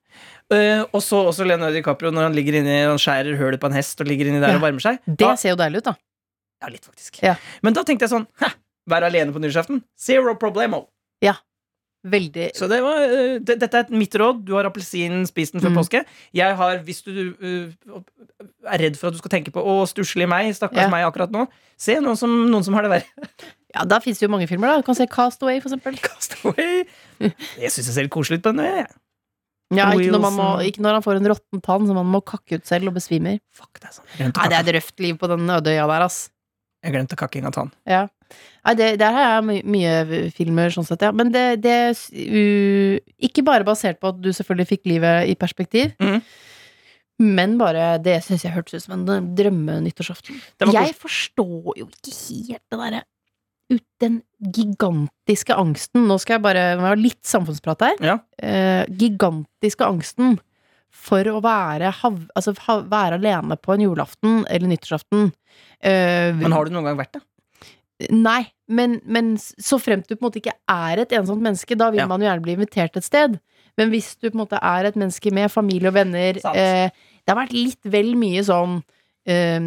Uh, 0.51 0.83
og 0.95 1.00
så 1.04 1.24
også 1.31 1.48
Leonardo 1.48 1.75
DiCaprio 1.80 2.12
når 2.15 2.30
han 2.30 2.36
ligger 2.38 2.56
inni 2.62 2.77
Han 2.88 3.00
skjærer 3.01 3.36
hølet 3.39 3.59
på 3.63 3.68
en 3.68 3.75
hest 3.75 4.00
og 4.04 4.07
ligger 4.07 4.30
inni 4.31 4.39
der 4.44 4.54
Ja. 4.56 4.59
og 4.59 4.63
varmer 4.68 4.83
seg. 4.83 5.00
Det 5.07 5.18
Da, 5.24 5.33
ser 5.39 5.51
jo 5.56 5.59
deilig 5.59 5.81
ut, 5.83 5.89
da. 5.92 5.95
ja, 6.63 6.71
litt 6.75 6.88
faktisk. 6.88 7.19
Ja. 7.24 7.36
Men 7.63 7.75
da 7.75 7.83
tenkte 7.88 8.07
jeg 8.07 8.15
sånn 8.15 8.27
være 8.89 9.09
alene 9.11 9.33
på 9.35 9.41
nyttårsaften? 9.43 9.83
Zero 9.99 10.35
problemo. 10.39 10.85
Veldig 12.07 12.51
Så 12.55 12.67
det 12.69 12.77
var, 12.85 13.01
eh, 13.03 13.39
det, 13.43 13.57
dette 13.59 13.79
er 13.81 13.89
mitt 13.97 14.13
råd. 14.15 14.43
Du 14.45 14.53
har 14.55 14.67
appelsinen, 14.69 15.25
spis 15.27 15.51
den 15.51 15.59
før 15.59 15.73
Mm. 15.73 15.77
påske. 15.81 16.05
Jeg 16.31 16.55
har, 16.55 16.77
hvis 16.85 17.01
du 17.03 17.33
uh, 17.41 18.01
er 18.69 18.77
redd 18.79 18.95
for 18.95 19.07
at 19.09 19.13
du 19.13 19.17
skal 19.17 19.33
tenke 19.33 19.51
på 19.51 19.59
å 19.59 19.81
stusslig 19.89 20.27
meg, 20.29 20.53
stakkars 20.55 20.85
Ja. 20.85 20.89
meg 20.93 21.03
akkurat 21.03 21.33
nå, 21.33 21.47
se 21.75 21.97
noen 21.99 22.15
som, 22.15 22.29
noen 22.51 22.63
som 22.63 22.73
har 22.75 22.83
det 22.83 22.91
verre. 22.91 23.27
Ja, 23.75 23.83
da 23.83 23.99
fins 23.99 24.17
det 24.17 24.25
jo 24.29 24.31
mange 24.31 24.47
filmer, 24.47 24.69
da. 24.71 24.77
Du 24.79 24.83
kan 24.87 24.95
se 24.95 25.05
Castaway, 25.05 25.59
for 25.59 25.67
eksempel. 25.69 25.97
Cast 26.01 26.37
away. 26.45 26.85
Jeg 27.19 27.69
syns 27.73 27.89
jeg 27.89 27.93
ser 27.97 28.03
litt 28.07 28.13
koselig 28.15 28.39
ut 28.39 28.45
på 28.47 28.53
den. 28.55 28.63
jeg. 28.63 28.87
Ja, 29.75 29.89
ikke 29.91 30.13
når, 30.15 30.21
man 30.23 30.33
må, 30.37 30.47
ikke 30.63 30.81
når 30.81 30.93
han 30.97 31.03
får 31.03 31.19
en 31.19 31.27
råtten 31.33 31.61
tann 31.61 31.85
som 31.89 31.97
han 31.99 32.07
må 32.07 32.21
kakke 32.23 32.61
ut 32.61 32.65
selv 32.65 32.87
og 32.87 32.95
besvimer. 32.95 33.41
Fuck, 33.53 33.81
det 33.83 33.89
er 33.89 33.97
sånn. 33.99 34.31
Nei, 34.31 34.47
det 34.47 34.55
er 34.55 34.63
et 34.63 34.75
røft 34.79 35.03
liv 35.03 35.17
på 35.19 35.27
den 35.27 35.43
øde 35.51 35.75
øya 35.75 35.85
der, 35.91 36.06
ass. 36.07 36.29
Jeg 36.85 36.93
glemte 36.93 37.17
kakking 37.19 37.47
av 37.49 37.55
tann. 37.55 37.71
Ja. 37.89 38.05
Nei, 38.67 38.73
det, 38.75 38.89
der 38.99 39.15
har 39.15 39.29
jeg 39.29 39.45
my 39.47 39.57
mye 39.71 40.29
filmer 40.35 40.73
sånn 40.73 40.85
sett, 40.87 41.05
ja. 41.05 41.13
Men 41.15 41.31
det, 41.31 41.45
det 41.63 41.77
uh, 41.95 42.97
Ikke 43.23 43.45
bare 43.47 43.67
basert 43.67 44.01
på 44.01 44.11
at 44.11 44.19
du 44.19 44.33
selvfølgelig 44.35 44.69
fikk 44.73 44.89
livet 44.91 45.31
i 45.31 45.37
perspektiv, 45.39 45.93
mm. 46.03 46.17
men 47.23 47.55
bare 47.59 47.93
Det 48.03 48.19
syns 48.25 48.43
jeg 48.43 48.55
hørtes 48.55 48.81
ut 48.81 48.87
som 48.87 48.97
en 48.97 49.29
drømmenyttårsaften. 49.37 50.41
Det 50.59 50.73
Jeg 50.75 50.97
forstår 50.99 51.77
jo 51.79 51.87
ikke 51.87 52.17
helt 52.17 52.65
det 52.67 52.81
derre 52.83 53.05
ut 53.67 53.83
den 53.99 54.21
gigantiske 54.55 55.55
angsten 55.59 56.05
Nå 56.07 56.15
skal 56.23 56.37
jeg 56.37 56.43
bare 56.45 56.61
må 56.79 56.87
ha 56.87 56.95
litt 56.95 57.23
samfunnsprat 57.27 57.83
her. 57.83 57.97
Ja. 57.99 58.17
Eh, 58.39 58.83
gigantiske 58.99 59.83
angsten 59.83 60.37
for 60.97 61.27
å 61.31 61.39
være, 61.45 61.92
hav, 62.01 62.18
altså, 62.35 62.54
hav, 62.66 62.85
være 62.92 63.19
alene 63.21 63.56
på 63.61 63.75
en 63.75 63.83
julaften 63.85 64.42
eller 64.49 64.71
nyttårsaften. 64.71 65.30
Uh, 65.85 66.33
Men 66.42 66.56
har 66.56 66.66
du 66.68 66.73
noen 66.75 66.89
gang 66.89 66.97
vært 66.99 67.13
det? 67.19 67.23
Nei, 68.13 68.44
men, 68.69 68.99
men 69.09 69.35
så 69.42 69.80
fremt 69.81 70.06
du 70.09 70.16
på 70.16 70.21
en 70.21 70.27
måte 70.27 70.42
ikke 70.42 70.54
er 70.69 70.99
et 71.01 71.13
ensomt 71.18 71.42
menneske, 71.42 71.77
da 71.80 71.87
vil 71.94 72.04
Ja. 72.04 72.07
man 72.09 72.21
jo 72.21 72.27
gjerne 72.27 72.44
bli 72.45 72.54
invitert 72.57 72.97
et 72.99 73.07
sted. 73.07 73.39
Men 73.77 73.89
hvis 73.94 74.11
du 74.19 74.27
på 74.30 74.35
en 74.35 74.44
måte 74.44 74.59
er 74.61 74.85
et 74.89 74.95
menneske 74.97 75.31
med 75.33 75.49
familie 75.54 75.89
og 75.89 75.94
venner 75.97 76.37
eh, 76.54 76.89
Det 76.89 77.30
har 77.30 77.37
vært 77.37 77.54
litt 77.54 77.83
vel 77.85 78.16
mye 78.18 78.42
sånn 78.45 78.80
eh, 79.30 79.59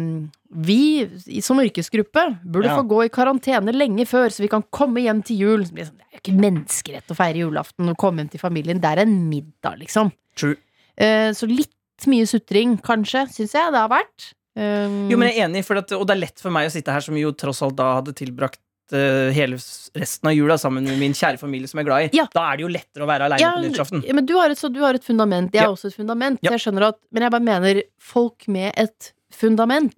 Vi 0.67 1.39
som 1.43 1.59
yrkesgruppe 1.63 2.23
burde 2.43 2.67
Ja. 2.71 2.75
få 2.79 2.83
gå 2.91 3.05
i 3.05 3.11
karantene 3.13 3.71
lenge 3.75 4.03
før, 4.07 4.27
så 4.31 4.43
vi 4.43 4.49
kan 4.51 4.63
komme 4.71 4.99
hjem 5.03 5.21
til 5.23 5.37
jul. 5.45 5.63
Sånn, 5.67 5.75
Det 5.75 6.03
er 6.11 6.19
jo 6.19 6.23
ikke 6.23 6.39
menneskerett 6.43 7.11
å 7.11 7.15
feire 7.15 7.39
julaften 7.43 7.87
og 7.91 7.97
komme 7.97 8.19
hjem 8.23 8.31
til 8.31 8.43
familien. 8.43 8.79
Det 8.83 8.91
er 8.91 9.03
en 9.05 9.15
middag, 9.29 9.79
liksom. 9.79 10.11
True. 10.35 10.55
Eh, 11.01 11.31
så 11.37 11.49
litt 11.49 12.07
mye 12.09 12.25
sutring, 12.29 12.77
kanskje, 12.81 13.25
syns 13.33 13.53
jeg 13.57 13.73
det 13.73 13.81
har 13.81 13.89
vært. 13.91 14.31
Eh, 14.57 14.89
Jo, 15.11 15.17
men 15.17 15.29
jeg 15.29 15.37
er 15.39 15.47
enig, 15.47 15.63
for 15.67 15.79
at, 15.81 15.91
og 15.97 16.05
det 16.09 16.15
er 16.17 16.21
lett 16.27 16.41
for 16.43 16.53
meg 16.53 16.67
å 16.69 16.73
sitte 16.73 16.93
her 16.93 17.03
som 17.05 17.17
jo 17.17 17.31
tross 17.37 17.61
alt 17.65 17.77
da 17.79 17.91
hadde 17.99 18.13
tilbrakt 18.17 18.59
eh, 18.93 19.29
hele 19.35 19.55
resten 19.95 20.27
av 20.31 20.33
jula 20.35 20.57
sammen 20.61 20.83
med 20.87 20.97
min 20.99 21.13
kjære 21.17 21.39
familie 21.39 21.69
som 21.71 21.79
jeg 21.79 21.85
er 21.85 21.89
glad 21.91 22.07
i. 22.09 22.09
Ja. 22.17 22.25
Da 22.33 22.47
er 22.51 22.57
det 22.59 22.65
jo 22.65 22.71
lettere 22.73 23.05
å 23.05 23.09
være 23.09 23.29
aleine 23.29 23.41
Ja, 23.45 23.53
på 23.55 23.63
nyttårsaften. 23.65 24.03
Ja, 24.09 24.17
men 24.17 24.25
du 24.27 24.35
har 24.39 24.51
et, 24.53 24.59
så 24.59 24.69
du 24.73 24.81
har 24.83 24.97
et 24.99 25.05
fundament. 25.07 25.53
Jeg 25.53 25.61
Ja. 25.61 25.69
har 25.69 25.77
også 25.77 25.87
et 25.93 25.97
fundament. 25.97 26.41
Så 26.43 26.51
jeg 26.51 26.65
skjønner 26.65 26.87
at, 26.89 26.99
men 27.11 27.23
jeg 27.23 27.31
bare 27.37 27.47
mener 27.47 27.81
folk 28.01 28.47
med 28.51 28.73
et 28.77 29.13
fundament 29.31 29.95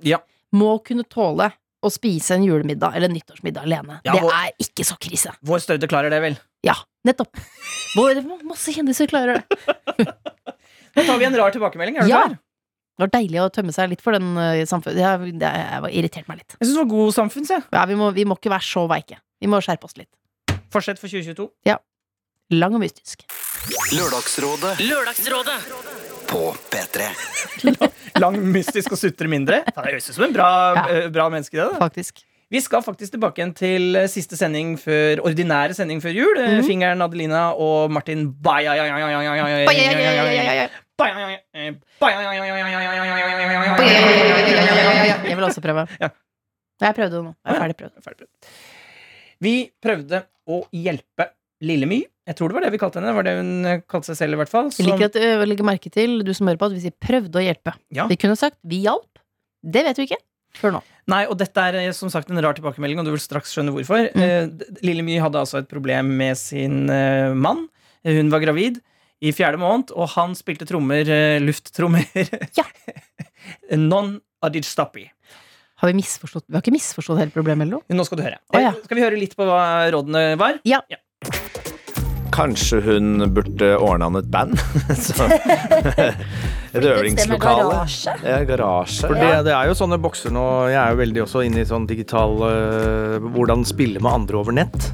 må 0.54 0.76
kunne 0.86 1.04
tåle 1.10 1.50
å 1.84 1.90
spise 1.92 2.36
en 2.38 2.44
julemiddag 2.46 2.94
eller 2.96 3.10
en 3.10 3.16
nyttårsmiddag 3.18 3.66
alene. 3.66 3.98
Det 4.06 4.14
vår, 4.14 4.30
er 4.32 4.52
ikke 4.62 4.86
så 4.88 4.96
krise. 5.02 5.34
Vår 5.44 5.60
støde 5.66 5.90
klarer 5.92 6.14
det 6.14 6.22
vel. 6.24 6.38
Ja. 6.64 6.76
Nettopp. 7.04 7.36
Hvor, 7.98 8.22
masse 8.48 8.72
kjendiser 8.72 9.10
klarer 9.12 9.42
det. 9.42 10.08
Nå 10.96 11.06
tar 11.08 11.18
vi 11.22 11.26
en 11.26 11.36
rar 11.40 11.52
tilbakemelding. 11.56 11.98
Er 11.98 12.04
du 12.08 12.10
Ja. 12.10 12.24
klar? 12.28 12.40
Det 12.94 13.02
var 13.02 13.10
deilig 13.16 13.40
å 13.42 13.50
tømme 13.50 13.74
seg 13.74 13.90
litt 13.90 14.02
for 14.06 14.14
den 14.14 14.36
uh, 14.38 14.62
samfunnet. 14.70 14.96
Det, 15.00 15.04
har- 15.04 15.24
jeg, 15.26 15.80
har 15.82 15.90
irritert 15.90 16.28
meg 16.30 16.38
litt. 16.44 16.54
Jeg 16.60 16.68
syns 16.68 16.76
det 16.78 16.82
var 16.84 16.92
god 16.92 17.14
samfunns. 17.16 17.50
jeg. 17.50 17.64
Ja, 17.74 17.86
vi, 17.90 17.96
må, 17.98 18.12
vi 18.14 18.26
må 18.30 18.38
ikke 18.38 18.52
være 18.54 18.68
så 18.68 18.84
veike. 18.92 19.18
Vi 19.42 19.48
må 19.50 19.58
skjerpe 19.66 19.90
oss 19.90 19.98
litt. 19.98 20.12
Fortsett 20.70 21.00
for 21.02 21.10
2022. 21.10 21.50
Lang 22.54 22.76
og 22.76 22.82
mystisk. 22.84 23.24
Lørdagsrådet 23.96 24.76
Lørdagsrådet 24.84 25.56
på 26.30 26.42
P3. 26.70 27.08
Lang, 28.22 28.38
mystisk 28.54 28.94
og 28.94 29.00
sutre 29.02 29.30
mindre. 29.32 29.64
Det 29.66 29.74
høres 29.88 30.10
ut 30.12 30.16
som 30.20 30.26
en 30.28 30.34
bra, 30.36 30.50
Ja. 30.76 30.84
eh, 30.94 31.08
bra 31.14 31.30
menneske. 31.34 31.56
det 31.58 31.66
da. 31.72 31.80
Faktisk. 31.82 32.22
Vi 32.54 32.62
skal 32.62 32.84
faktisk 32.86 33.16
tilbake 33.16 33.42
igjen 33.42 33.54
til 33.58 33.96
eh, 33.98 34.10
siste 34.12 34.38
sending 34.38 34.76
før 34.78 35.24
ordinære 35.26 35.74
sending 35.74 36.02
før 36.04 36.14
jul. 36.14 36.36
Mm 36.38 36.60
Mhm. 36.60 36.68
Fingeren 36.68 37.02
Adelina 37.02 37.44
og 37.58 37.90
Martin 37.92 38.28
Jeg 45.24 45.38
vil 45.38 45.46
også 45.48 45.64
prøve. 45.64 45.86
Ja. 46.02 46.10
Jeg 46.84 46.96
prøvde 46.98 47.16
det 47.16 47.24
nå. 47.24 47.32
Jeg 47.46 47.56
er 47.56 47.62
ferdig 47.62 47.78
prøvd. 47.80 48.26
Vi 49.44 49.54
prøvde 49.84 50.24
å 50.50 50.60
hjelpe 50.76 51.30
Lille 51.64 51.88
My. 51.88 52.02
Jeg 52.28 52.38
tror 52.40 52.52
det 52.52 52.56
var 52.58 52.66
det 52.66 52.72
vi 52.76 52.80
kalte 52.82 53.00
henne. 53.00 53.12
Det 53.12 53.18
var 53.18 53.26
det 53.28 53.34
hun 53.40 53.52
eh, 53.68 53.82
kalte 53.90 54.12
seg 54.12 54.20
selv, 54.20 54.36
i 54.36 54.42
hvert 54.42 54.52
fall. 54.52 54.70
Jeg 54.72 54.88
liker 54.88 55.10
at 55.10 55.18
du 55.18 55.46
legger 55.48 55.68
merke 55.68 55.92
til, 55.92 56.22
du 56.24 56.32
som 56.36 56.48
hører 56.48 56.60
på, 56.60 56.70
at 56.70 56.76
vi 56.76 56.84
sier 56.86 56.96
'prøvde 56.96 57.40
å 57.40 57.44
hjelpe'. 57.44 57.74
Ja. 57.96 58.08
Vi 58.08 58.16
kunne 58.20 58.38
sagt 58.40 58.58
'vi 58.64 58.84
hjalp'. 58.86 59.20
Det 59.64 59.84
vet 59.88 59.98
vi 59.98 60.08
ikke 60.08 60.22
før 60.60 60.78
nå. 60.78 60.82
Nei, 61.12 61.26
og 61.28 61.36
dette 61.40 61.64
er 61.68 61.78
eh, 61.82 61.92
som 61.96 62.12
sagt 62.12 62.32
en 62.32 62.40
rar 62.44 62.56
tilbakemelding, 62.58 63.02
og 63.02 63.08
du 63.08 63.14
vil 63.14 63.22
straks 63.22 63.52
skjønne 63.54 63.74
hvorfor. 63.76 64.08
Mm. 64.16 64.24
Eh, 64.24 64.76
Lille 64.86 65.04
My 65.06 65.20
hadde 65.24 65.42
altså 65.42 65.60
et 65.60 65.70
problem 65.72 66.14
med 66.20 66.40
sin 66.40 66.86
eh, 66.92 67.34
mann. 67.36 67.66
Hun 68.08 68.32
var 68.32 68.44
gravid 68.44 68.80
i 69.24 69.32
fjerde 69.36 69.60
måned, 69.62 69.94
og 69.96 70.10
han 70.18 70.34
spilte 70.36 70.68
trommer, 70.68 71.08
lufttrommer. 71.44 72.08
Ja. 72.60 72.68
Non 73.76 74.18
adidstapi. 74.44 75.04
Har 75.84 75.92
vi 75.92 75.98
misforstått 75.98 76.46
Vi 76.48 76.56
har 76.56 76.64
ikke 76.64 76.72
misforstått 76.76 77.20
hele 77.20 77.34
problemet, 77.34 77.66
eller 77.66 77.80
noe? 77.80 77.96
Nå 77.96 78.06
skal 78.08 78.20
du 78.20 78.24
høre. 78.24 78.40
Oh, 78.54 78.60
ja. 78.62 78.72
Skal 78.86 79.00
vi 79.00 79.04
høre 79.04 79.20
litt 79.20 79.36
på 79.36 79.48
hva 79.48 79.90
rådene 79.92 80.38
var? 80.40 80.60
Ja. 80.68 80.80
Kanskje 82.34 82.80
hun 82.84 83.28
burde 83.34 83.74
ordne 83.78 84.10
han 84.10 84.20
et 84.20 84.30
band? 84.34 84.58
Så, 85.06 85.28
et 86.74 86.82
øvingslokale. 86.82 87.84
Ja, 88.26 88.42
garasje. 88.50 89.06
For 89.06 89.18
det, 89.20 89.32
det 89.48 89.54
er 89.54 89.70
jo 89.70 89.78
sånne 89.78 90.00
bokser 90.02 90.34
nå 90.34 90.46
Jeg 90.72 90.80
er 90.82 90.94
jo 90.96 91.02
veldig 91.04 91.24
også 91.28 91.46
inne 91.46 91.62
i 91.62 91.70
sånn 91.70 91.86
digital 91.90 92.40
uh, 92.42 93.32
Hvordan 93.34 93.66
spille 93.68 94.02
med 94.02 94.12
andre 94.24 94.42
over 94.42 94.56
nett. 94.64 94.92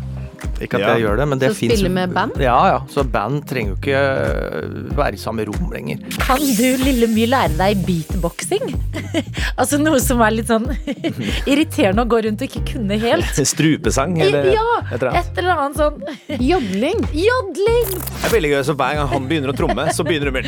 Ikke 0.59 0.75
at 0.75 0.81
Ja. 0.83 0.93
jeg 0.95 1.03
gjør 1.05 1.17
det, 1.21 1.27
men 1.31 1.39
det 1.39 1.49
fins 1.55 1.73
spille 1.73 1.89
med 1.93 2.13
band? 2.13 2.31
Ja, 2.43 2.57
ja. 2.67 2.79
Så 2.91 3.03
band 3.07 3.45
trenger 3.47 3.73
jo 3.73 3.77
ikke 3.79 3.99
øh, 3.99 4.97
være 4.97 5.13
i 5.15 5.21
samme 5.21 5.45
rom 5.47 5.71
lenger. 5.71 5.97
Kan 6.19 6.39
du, 6.43 6.65
lille 6.83 7.07
My, 7.07 7.25
lære 7.31 7.55
deg 7.59 7.83
beatboxing? 7.87 8.73
altså 9.59 9.79
noe 9.79 9.99
som 10.03 10.19
er 10.25 10.35
litt 10.35 10.49
sånn 10.51 10.67
irriterende 11.51 12.03
å 12.03 12.09
gå 12.11 12.19
rundt 12.27 12.43
og 12.43 12.47
ikke 12.49 12.63
kunne 12.73 12.99
helt. 13.01 13.39
Strupesang, 13.53 14.17
eller 14.21 14.51
Ja, 14.53 14.67
et 14.91 14.99
eller 15.01 15.11
annet. 15.13 15.29
et 15.31 15.37
eller 15.43 15.63
annet 15.63 15.77
sånn 15.79 15.97
Jodling! 16.43 16.99
jodling. 17.15 17.87
Det 17.95 18.27
er 18.27 18.33
veldig 18.35 18.51
gøy, 18.53 18.59
så 18.67 18.75
Hver 18.79 18.95
gang 18.99 19.07
han 19.13 19.25
begynner 19.29 19.53
å 19.53 19.55
tromme, 19.57 19.87
så 19.95 20.03
begynner 20.07 20.29
du 20.29 20.35
med. 20.35 20.45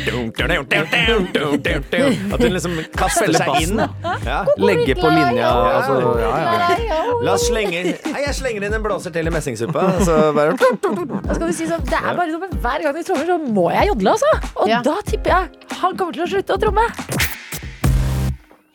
At 2.32 2.40
hun 2.42 2.52
liksom 2.54 2.76
kaster 2.96 3.32
seg 3.34 3.50
inn. 3.64 3.80
Ja. 4.26 4.42
Legge 4.60 4.94
på 4.98 5.08
linja 5.12 5.50
altså, 5.50 5.96
ja, 6.20 6.30
ja. 6.42 6.91
La 7.22 7.34
oss 7.36 7.44
slenge 7.48 7.82
Nei, 7.84 8.22
Jeg 8.24 8.34
slenger 8.38 8.64
inn 8.66 8.74
en 8.76 8.82
blåser 8.84 9.12
til 9.14 9.28
i 9.28 9.32
messingsuppa. 9.34 9.84
Så 10.06 10.16
bare 10.36 10.54
Da 11.26 11.36
skal 11.36 11.46
du 11.50 11.54
si 11.56 11.68
sånn, 11.68 11.84
det 11.88 11.98
er 11.98 12.16
bare 12.18 12.30
noe 12.32 12.42
med 12.46 12.56
Hver 12.64 12.84
gang 12.86 12.96
vi 12.96 13.04
trommer, 13.06 13.28
så 13.28 13.36
må 13.42 13.66
jeg 13.74 13.90
jodle, 13.92 14.14
altså. 14.16 14.32
Og 14.62 14.70
Ja. 14.72 14.80
da 14.86 14.96
tipper 15.06 15.34
jeg 15.34 15.68
han 15.82 15.96
kommer 15.98 16.16
til 16.16 16.24
å 16.24 16.30
slutte 16.30 16.54
å 16.56 16.60
tromme. 16.62 16.84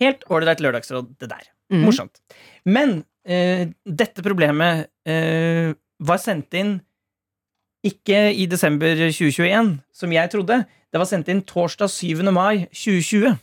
Helt 0.01 0.25
ålreit 0.29 0.59
lørdagsråd, 0.61 1.13
det 1.21 1.29
der. 1.31 1.45
Mm. 1.73 1.83
Morsomt. 1.87 2.19
Men 2.67 2.99
eh, 3.25 3.69
dette 3.87 4.23
problemet 4.25 4.87
eh, 5.07 5.71
var 5.99 6.19
sendt 6.21 6.53
inn 6.59 6.75
ikke 7.87 8.19
i 8.35 8.45
desember 8.49 8.93
2021, 9.07 9.77
som 9.95 10.13
jeg 10.13 10.31
trodde. 10.33 10.61
Det 10.91 10.99
var 11.01 11.07
sendt 11.09 11.29
inn 11.31 11.41
torsdag 11.47 11.89
7. 11.93 12.21
mai 12.35 12.67
2020. 12.75 13.37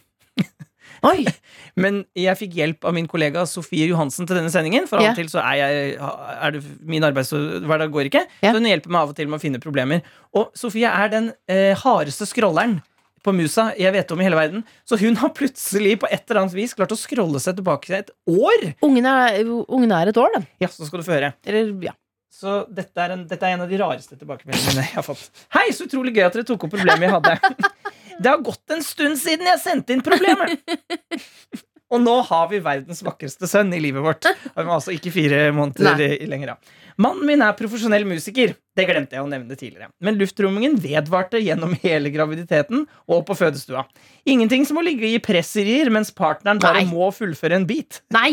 Oi! 1.04 1.24
Men 1.82 2.04
jeg 2.18 2.38
fikk 2.38 2.56
hjelp 2.58 2.86
av 2.88 2.94
min 2.96 3.08
kollega 3.10 3.44
Sofie 3.50 3.88
Johansen 3.90 4.28
til 4.28 4.38
denne 4.38 4.52
sendingen. 4.52 4.88
For 4.90 5.00
av 5.02 5.10
og 5.10 5.18
til 5.18 5.28
så 5.32 5.42
er, 5.42 5.60
jeg, 5.60 5.92
er 5.98 6.54
det 6.54 6.62
min 6.86 7.04
arbeidshverdag 7.06 7.92
går 7.94 8.10
ikke. 8.10 8.24
Så 8.44 8.56
hun 8.56 8.70
hjelper 8.70 8.94
meg 8.94 9.02
av 9.02 9.14
og 9.14 9.18
til 9.18 9.30
med 9.30 9.40
å 9.40 9.42
finne 9.42 9.62
problemer. 9.62 10.04
Og 10.38 10.50
Sofie 10.58 10.90
er 10.90 11.12
den 11.12 11.32
eh, 11.50 11.72
hardeste 11.82 12.28
scrolleren 12.30 12.78
på 13.24 13.32
musa 13.32 13.70
jeg 13.80 13.92
vet 13.94 14.12
om 14.12 14.20
i 14.20 14.26
hele 14.26 14.38
verden. 14.38 14.64
Så 14.86 14.98
hun 15.00 15.16
har 15.20 15.32
plutselig 15.36 15.96
på 16.02 16.10
et 16.12 16.24
eller 16.28 16.44
annet 16.44 16.56
vis 16.56 16.76
klart 16.76 16.92
å 16.94 17.00
scrolle 17.00 17.40
seg 17.42 17.58
tilbake 17.58 17.98
et 17.98 18.14
år. 18.30 18.70
Ungen 18.84 19.08
er, 19.08 19.40
ungen 19.48 19.94
er 19.96 20.12
et 20.12 20.20
år, 20.20 20.32
den. 20.36 20.48
Ja, 20.62 20.70
så 20.72 20.86
skal 20.88 21.00
du 21.00 21.06
få 21.08 21.16
høre. 21.16 21.34
Eller, 21.48 21.72
ja. 21.84 21.96
Så 22.34 22.64
dette 22.74 22.98
er, 22.98 23.14
en, 23.14 23.22
dette 23.30 23.46
er 23.46 23.54
en 23.54 23.62
av 23.64 23.70
de 23.70 23.78
rareste 23.78 24.16
tilbakemeldingene 24.18 24.82
jeg 24.82 24.96
har 24.96 25.06
fått. 25.06 25.28
Hei, 25.54 25.68
så 25.72 25.86
utrolig 25.86 26.16
gøy 26.16 26.24
at 26.26 26.34
dere 26.34 26.46
tok 26.48 26.66
opp 26.66 26.74
problemet 26.74 27.06
jeg 27.06 27.14
hadde. 27.14 27.36
Det 28.20 28.30
har 28.30 28.42
gått 28.44 28.74
en 28.74 28.82
stund 28.84 29.18
siden 29.20 29.48
jeg 29.50 29.62
sendte 29.62 29.94
inn 29.94 30.04
problemet. 30.04 30.58
Og 31.94 32.00
nå 32.02 32.14
har 32.26 32.48
vi 32.50 32.58
verdens 32.64 33.04
vakreste 33.06 33.46
sønn 33.46 33.68
i 33.76 33.78
livet 33.82 34.02
vårt. 34.02 34.26
Han 34.56 34.66
var 34.66 34.78
altså 34.80 34.94
ikke 34.94 35.12
fire 35.14 35.44
måneder 35.54 36.00
Nei. 36.00 36.08
lenger. 36.26 36.56
Mannen 36.98 37.26
min 37.28 37.42
er 37.44 37.54
profesjonell 37.58 38.06
musiker. 38.08 38.54
Det 38.74 38.86
glemte 38.88 39.14
jeg 39.14 39.22
å 39.22 39.28
nevne 39.30 39.54
tidligere. 39.54 39.90
Men 40.02 40.18
luftrommingen 40.18 40.74
vedvarte 40.82 41.38
gjennom 41.42 41.76
hele 41.84 42.10
graviditeten 42.14 42.86
og 43.06 43.22
på 43.28 43.36
fødestua. 43.38 43.84
Ingenting 44.26 44.66
som 44.66 44.80
å 44.80 44.84
ligge 44.86 45.06
i 45.12 45.20
presserier 45.22 45.92
mens 45.94 46.10
partneren 46.14 46.62
bare 46.62 46.82
Nei. 46.82 46.90
må 46.90 47.12
fullføre 47.14 47.60
en 47.60 47.68
bit. 47.68 48.00
Nei! 48.16 48.32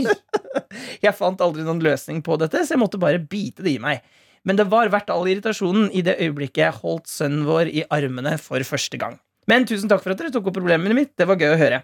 Jeg 1.06 1.14
fant 1.20 1.42
aldri 1.44 1.66
noen 1.68 1.84
løsning 1.84 2.24
på 2.26 2.40
dette, 2.42 2.64
så 2.66 2.76
jeg 2.76 2.82
måtte 2.82 3.00
bare 3.02 3.20
bite 3.20 3.66
det 3.66 3.76
i 3.76 3.82
meg. 3.82 4.02
Men 4.48 4.58
det 4.58 4.66
var 4.72 4.90
verdt 4.94 5.12
all 5.14 5.28
irritasjonen 5.30 5.92
i 5.94 6.02
det 6.06 6.16
øyeblikket 6.22 6.64
jeg 6.64 6.78
holdt 6.82 7.10
sønnen 7.12 7.44
vår 7.46 7.70
i 7.70 7.84
armene 7.94 8.38
for 8.42 8.64
første 8.66 8.98
gang. 9.02 9.20
Men 9.50 9.66
tusen 9.70 9.90
takk 9.90 10.04
for 10.04 10.14
at 10.14 10.22
dere 10.22 10.34
tok 10.34 10.50
opp 10.52 10.58
problemet 10.60 10.94
mitt. 10.96 11.14
Det 11.18 11.28
var 11.30 11.40
gøy 11.40 11.56
å 11.56 11.60
høre. 11.62 11.82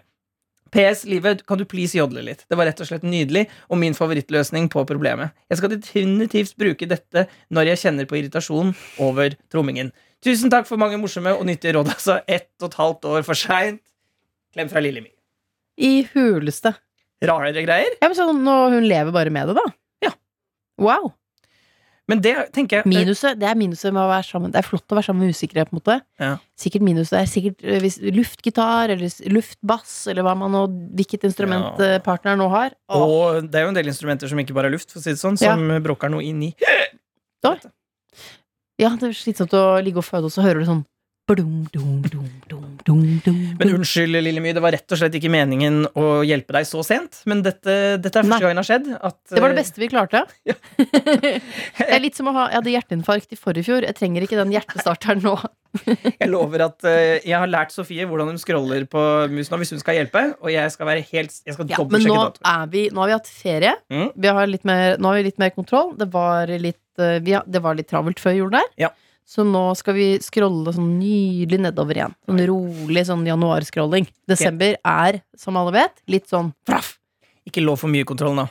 PS, 0.74 1.06
livet, 1.08 1.46
kan 1.48 1.56
du 1.56 1.64
please 1.64 1.96
jodle 1.96 2.20
litt? 2.26 2.42
Det 2.48 2.56
var 2.58 2.68
rett 2.68 2.80
og 2.84 2.88
slett 2.90 3.04
nydelig 3.06 3.46
og 3.72 3.80
min 3.80 3.96
favorittløsning 3.96 4.68
på 4.72 4.82
problemet. 4.88 5.32
Jeg 5.48 5.60
skal 5.60 5.72
definitivt 5.72 6.58
bruke 6.60 6.88
dette 6.90 7.24
når 7.54 7.70
jeg 7.72 7.82
kjenner 7.86 8.08
på 8.08 8.18
irritasjon 8.20 8.74
over 9.04 9.36
trommingen. 9.52 9.94
Tusen 10.24 10.52
takk 10.52 10.68
for 10.68 10.80
mange 10.80 10.98
morsomme 11.00 11.32
og 11.32 11.46
nyttige 11.48 11.76
råd, 11.78 11.92
altså. 11.94 12.18
Ett 12.28 12.50
og 12.60 12.68
et 12.68 12.78
halvt 12.82 13.08
år 13.14 13.24
for 13.26 13.38
seint. 13.38 13.80
Klem 14.52 14.68
fra 14.68 14.82
Lille 14.84 15.04
My. 15.04 15.12
I 15.78 16.02
huleste. 16.12 16.74
Rare 17.24 17.52
greier. 17.54 17.96
Ja, 17.98 18.10
men 18.10 18.16
sånn, 18.18 18.42
nå, 18.44 18.56
hun 18.74 18.86
lever 18.86 19.14
bare 19.14 19.32
med 19.34 19.50
det, 19.50 19.56
da. 19.58 19.64
Ja. 20.04 20.12
Wow. 20.82 21.12
Men 22.08 22.22
det 22.24 22.32
tenker 22.56 22.78
jeg 22.78 22.88
Minuset, 22.88 23.36
det 23.36 23.44
er 23.50 23.56
minuset 23.60 23.92
med 23.92 24.00
å 24.00 24.08
være 24.08 24.24
sammen 24.24 24.52
Det 24.54 24.62
er 24.62 24.64
flott 24.64 24.88
å 24.88 24.96
være 24.96 25.04
sammen 25.10 25.26
med 25.26 25.34
musikere, 25.34 25.66
på 25.68 25.74
en 25.74 25.78
måte. 25.80 25.96
Ja. 26.18 26.30
Sikkert 26.56 26.84
minuset 26.86 27.18
er 27.20 27.26
sikkert 27.28 27.64
eh, 27.64 27.80
hvis, 27.84 27.98
luftgitar 28.16 28.94
eller 28.94 29.12
luftbass, 29.34 29.92
eller 30.08 30.24
hva 30.24 30.32
man 30.40 30.54
nå, 30.56 30.62
hvilket 30.96 31.26
instrument 31.28 31.76
Ja. 31.82 31.90
eh, 31.98 32.00
partneren 32.04 32.40
nå 32.40 32.48
har. 32.54 32.72
Åh, 32.88 33.04
Og 33.04 33.50
det 33.50 33.60
er 33.60 33.66
jo 33.68 33.72
en 33.74 33.78
del 33.80 33.92
instrumenter 33.92 34.30
som 34.32 34.40
ikke 34.40 34.56
bare 34.56 34.70
er 34.72 34.76
luft, 34.78 34.90
for 34.90 35.00
å 35.00 35.04
si 35.04 35.12
det 35.12 35.20
sånn, 35.20 35.36
som 35.36 35.68
bråker 35.84 36.08
noe 36.10 36.24
inn 36.24 36.42
i. 36.48 36.54
Ja, 38.78 38.92
det 38.94 39.08
er 39.10 39.16
slitsomt 39.16 39.54
å 39.58 39.64
ligge 39.82 39.98
og 40.00 40.06
føde, 40.06 40.28
og 40.30 40.32
så 40.34 40.44
hører 40.44 40.62
du 40.62 40.68
sånn 40.70 40.84
blum, 41.28 41.66
dum, 41.74 42.00
dum, 42.08 42.28
dum, 42.88 43.02
dum, 43.24 43.36
dum, 43.44 43.56
Men 43.60 43.74
unnskyld, 43.76 44.16
Lille 44.24 44.42
My, 44.42 44.54
det 44.56 44.62
var 44.64 44.74
rett 44.74 44.94
og 44.94 45.00
slett 45.00 45.14
ikke 45.18 45.30
meningen 45.32 45.82
å 45.98 46.06
hjelpe 46.26 46.56
deg 46.56 46.66
så 46.68 46.82
sent. 46.86 47.20
Men 47.28 47.42
dette, 47.44 47.74
dette 48.00 48.22
er 48.22 48.26
første 48.26 48.40
gangen 48.46 48.58
det 48.58 48.64
har 48.64 48.70
skjedd. 48.70 48.88
At, 49.10 49.18
Det 49.34 49.44
var 49.44 49.54
det 49.54 49.60
beste 49.60 49.82
vi 49.82 49.90
klarte. 49.92 50.24
Ja. 50.48 50.54
det 50.78 51.86
er 51.92 52.00
litt 52.00 52.16
som 52.16 52.28
å 52.30 52.32
ha 52.36 52.44
Jeg 52.48 52.60
hadde 52.60 52.72
hjerteinfarkt 52.72 53.34
i 53.34 53.38
forrige 53.38 53.66
fjor. 53.68 53.84
Jeg 53.86 53.96
trenger 53.98 54.24
ikke 54.24 54.38
den 54.38 54.52
hjertestarteren 54.54 55.24
nå. 55.24 55.34
eh, 55.84 56.06
Jeg 56.22 56.30
lover 56.32 56.64
at 56.64 56.86
uh, 56.86 57.18
jeg 57.20 57.34
har 57.36 57.50
lært 57.50 57.74
Sofie 57.74 58.06
hvordan 58.08 58.30
hun 58.32 58.40
scroller 58.40 58.86
på 58.88 59.02
musen 59.32 59.60
hvis 59.60 59.74
hun 59.74 59.82
skal 59.82 59.98
hjelpe. 60.00 60.22
Og 60.40 60.52
jeg 60.54 60.72
skal 60.74 60.88
være 60.88 61.04
helt 61.10 61.34
Jeg 61.44 61.56
skal 61.56 61.68
Ja, 61.74 61.82
men 61.84 62.06
nå, 62.08 62.20
er 62.52 62.70
vi, 62.72 62.86
nå 62.92 63.04
har 63.04 63.12
vi 63.12 63.18
hatt 63.18 63.28
ferie. 63.32 63.74
Mm. 63.92 64.08
Vi 64.16 64.32
har 64.40 64.48
litt 64.50 64.64
mer, 64.68 64.96
nå 64.96 65.12
har 65.12 65.20
vi 65.20 65.28
litt 65.28 65.42
mer 65.42 65.52
kontroll. 65.56 65.92
Det 66.00 66.08
var 66.14 66.50
litt, 66.56 66.80
uh, 67.02 67.18
vi 67.24 67.36
har, 67.36 67.44
det 67.46 67.62
var 67.64 67.76
litt 67.78 67.90
travelt 67.90 68.22
før 68.22 68.38
jul 68.38 68.54
der. 68.54 68.72
Ja. 68.80 68.92
Så 69.28 69.44
nå 69.44 69.62
skal 69.76 69.92
vi 69.92 70.06
scrolle 70.24 70.72
sånn 70.72 70.94
nydelig 70.96 71.58
nedover 71.66 71.98
igjen. 71.98 72.14
Sånn 72.24 72.38
rolig 72.48 73.02
sånn 73.04 73.26
januarscrolling. 73.28 74.06
Desember 74.30 74.78
er, 74.80 75.18
som 75.36 75.58
alle 75.60 75.74
vet, 75.74 76.00
litt 76.08 76.30
sånn 76.30 76.54
fraff. 76.68 76.94
Ikke 77.48 77.60
lov 77.60 77.76
for 77.82 77.92
mye 77.92 78.06
kontroll 78.08 78.32
nå. 78.38 78.46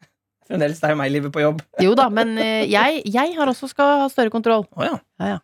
Fremdeles 0.50 0.82
det 0.82 0.90
er 0.90 0.92
jo 0.92 0.98
meg 1.00 1.14
livet 1.14 1.32
på 1.32 1.40
jobb. 1.40 1.62
Jo 1.86 1.94
da, 1.96 2.10
men 2.12 2.34
eh, 2.36 2.66
jeg, 2.68 3.00
jeg 3.08 3.32
har 3.38 3.48
også 3.48 3.70
skal 3.72 4.02
ha 4.02 4.10
større 4.12 4.32
kontroll. 4.34 4.66
Oh, 4.76 4.84
ja. 4.84 5.38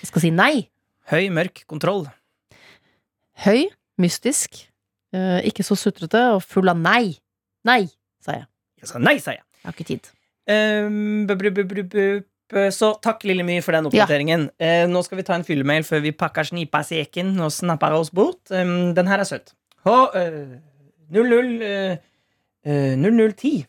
Jeg 0.00 0.10
skal 0.10 0.26
si 0.26 0.32
nei. 0.34 0.66
Høy, 1.12 1.28
mørk 1.30 1.62
kontroll. 1.70 2.08
Høy, 3.46 3.68
mystisk, 4.02 4.58
eh, 5.14 5.38
ikke 5.46 5.62
så 5.66 5.78
sutrete 5.78 6.24
og 6.34 6.42
full 6.42 6.66
av 6.72 6.82
nei. 6.82 7.14
Nei, 7.68 7.84
sa 8.18 8.40
jeg. 8.40 8.50
Jeg 8.82 8.90
sa 8.90 8.98
nei, 8.98 9.20
sa 9.22 9.38
jeg. 9.38 9.46
Jeg 9.62 9.70
har 9.70 9.78
ikke 9.78 9.90
tid. 9.94 10.10
Um, 10.50 11.26
Eh, 12.54 12.70
Så 12.70 12.92
takk, 13.02 13.24
Lille 13.24 13.42
My, 13.42 13.60
for 13.60 13.72
den 13.72 13.86
oppdateringen. 13.86 14.50
Eh, 14.60 14.86
nå 14.86 15.02
skal 15.04 15.18
vi 15.18 15.22
ta 15.26 15.34
en 15.34 15.44
fyllemail 15.44 15.82
før 15.82 16.02
vi 16.04 16.12
pakker 16.12 16.46
snipa 16.46 16.82
seken 16.86 17.34
og 17.40 17.50
snapper 17.52 17.92
oss 17.98 18.10
bort. 18.10 18.38
Um, 18.50 18.94
den 18.94 19.06
her 19.06 19.18
er 19.18 19.24
søt. 19.24 19.54
H, 19.84 19.90
Uh, 19.90 20.58
00, 21.10 21.62
Uh, 21.62 21.96
eh, 22.66 22.96
0010. 22.96 23.66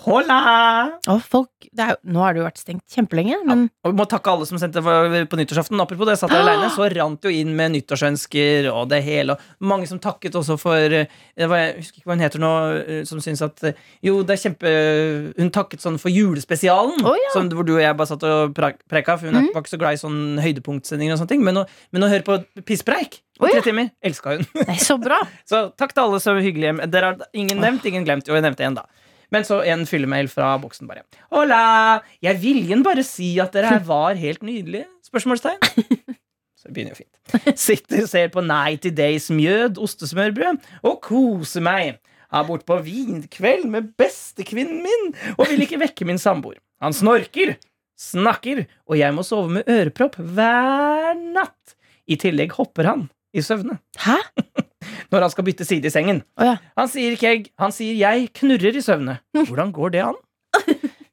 Hola! 0.00 0.98
Folk, 1.28 1.66
det 1.76 1.84
er, 1.84 1.98
nå 2.08 2.22
har 2.24 2.32
det 2.32 2.40
jo 2.40 2.44
vært 2.46 2.60
stengt 2.62 2.94
kjempelenge, 2.94 3.36
men 3.44 3.66
Og 3.84 3.92
vi 3.92 3.98
må 3.98 4.06
takke 4.08 4.32
alle 4.32 4.46
som 4.48 4.56
sendte 4.60 4.80
for- 4.82 5.26
på 5.28 5.36
nyttårsaften. 5.36 5.80
Apropos 5.82 6.06
det, 6.06 6.16
jeg 6.16 6.22
satt 6.22 6.32
der 6.32 6.40
alene, 6.40 6.70
så 6.72 6.88
rant 6.88 7.22
jo 7.22 7.28
inn 7.28 7.54
med 7.56 7.74
nyttårsønsker 7.74 8.70
og 8.72 8.88
det 8.88 9.02
hele. 9.04 9.36
Og 9.36 9.66
mange 9.68 9.86
som 9.86 9.98
takket 10.00 10.32
også 10.32 10.58
for 10.58 10.76
eh, 10.76 11.06
det 11.36 11.48
var, 11.48 11.58
Jeg 11.60 11.76
husker 11.76 11.98
ikke 11.98 12.08
hva 12.08 12.16
hun 12.16 12.24
heter 12.24 12.40
nå, 12.40 12.52
eh, 12.80 13.04
som 13.04 13.20
syns 13.20 13.42
at 13.42 13.62
eh, 13.64 13.72
Jo, 14.02 14.22
det 14.22 14.38
er 14.38 14.42
kjempe 14.48 15.34
Hun 15.36 15.50
takket 15.50 15.80
sånn 15.84 15.98
for 16.00 16.08
julespesialen, 16.08 17.04
oh, 17.04 17.16
ja. 17.16 17.32
som, 17.34 17.50
hvor 17.50 17.66
du 17.66 17.74
og 17.76 17.82
jeg 17.82 17.96
bare 17.96 18.08
satt 18.08 18.24
og 18.24 18.54
preika, 18.54 19.18
for 19.18 19.28
hun 19.28 19.36
mm. 19.36 19.50
var 19.52 19.60
ikke 19.60 19.74
så 19.76 19.80
glad 19.80 19.98
i 19.98 20.00
sånn 20.00 20.40
høydepunktsendinger 20.40 21.14
og 21.14 21.20
sånne 21.20 21.34
ting. 21.34 21.44
Men 21.44 21.60
å, 21.60 21.66
men 21.92 22.06
å 22.06 22.08
høre 22.08 22.24
på 22.24 22.40
pisspreik 22.64 23.20
på 23.38 23.48
tre 23.48 23.60
ja. 23.60 23.64
timer, 23.64 23.92
elska 24.04 24.38
hun. 24.38 24.48
nei, 24.64 24.78
så 24.80 24.96
bra! 25.00 25.20
Så 25.50 25.70
takk 25.76 25.92
til 25.92 26.04
alle 26.04 26.20
så 26.22 26.34
hyggelige. 26.38 26.88
Dere 26.92 27.12
har 27.12 27.22
ingen 27.36 27.60
nevnt, 27.60 27.84
ingen 27.88 28.04
glemt. 28.06 28.28
Jo, 28.28 28.36
jeg 28.36 28.44
nevnte 28.44 28.64
en, 28.66 28.76
da. 28.80 28.84
Men 29.30 29.46
så 29.46 29.60
en 29.62 29.84
fyllemail 29.86 30.28
fra 30.30 30.56
boksen, 30.60 30.88
bare. 30.90 31.04
Hola! 31.30 32.00
Jeg 32.24 32.40
vil 32.42 32.64
igjen 32.64 32.82
bare 32.86 33.04
si 33.06 33.32
at 33.42 33.54
dere 33.54 33.76
her 33.76 33.84
var 33.86 34.18
helt 34.18 34.42
nydelige? 34.46 34.88
Spørsmålstegn. 35.06 35.62
Så 36.60 36.68
det 36.68 36.74
begynner 36.76 36.92
jo 36.92 36.98
fint. 37.00 37.56
Sitter, 37.56 38.02
og 38.04 38.10
ser 38.10 38.26
på 38.34 38.42
Nighty 38.44 38.90
Days 38.92 39.30
mjød, 39.32 39.78
ostesmørbrød 39.80 40.58
og 40.84 40.98
koser 41.06 41.64
meg. 41.64 41.94
Er 42.30 42.44
bort 42.46 42.66
på 42.68 42.76
vinkveld 42.84 43.64
med 43.72 43.94
bestekvinnen 43.98 44.82
min 44.84 45.06
og 45.38 45.48
vil 45.48 45.64
ikke 45.64 45.80
vekke 45.80 46.06
min 46.06 46.20
samboer. 46.20 46.58
Han 46.84 46.92
snorker, 46.94 47.54
snakker, 47.98 48.66
og 48.86 49.00
jeg 49.00 49.16
må 49.16 49.24
sove 49.26 49.50
med 49.56 49.72
ørepropp 49.72 50.20
hver 50.20 51.16
natt. 51.16 51.74
I 52.10 52.20
tillegg 52.20 52.52
hopper 52.58 52.90
han 52.90 53.08
i 53.32 53.42
søvne 53.46 53.78
Hæ? 54.04 54.18
når 55.10 55.24
han 55.26 55.32
skal 55.32 55.46
bytte 55.46 55.66
side 55.66 55.88
i 55.90 55.92
sengen. 55.92 56.22
Oh, 56.38 56.44
ja. 56.46 56.56
Han 56.78 56.88
sier 56.90 57.16
ikke 57.16 57.34
han 57.60 57.72
sier 57.74 57.96
jeg 57.98 58.28
knurrer 58.40 58.76
i 58.78 58.82
søvne. 58.84 59.18
Hvordan 59.36 59.72
går 59.74 59.94
det 59.96 60.04
an? 60.06 60.18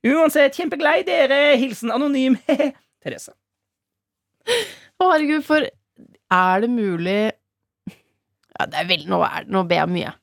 Uansett, 0.07 0.55
kjempeglad 0.55 1.01
i 1.01 1.07
dere. 1.07 1.39
Hilsen 1.59 1.91
anonym. 1.91 2.37
Therese. 3.03 3.33
Å, 4.47 5.09
herregud, 5.11 5.43
for 5.45 5.65
er 5.67 6.63
det 6.63 6.69
mulig 6.71 7.19
Ja, 8.57 8.65
det 8.65 8.79
er 8.79 8.87
veldig, 8.89 9.09
nå, 9.11 9.19
er, 9.25 9.43
nå 9.51 9.61
ber 9.69 9.83
jeg 9.83 9.91
mye. 9.93 10.13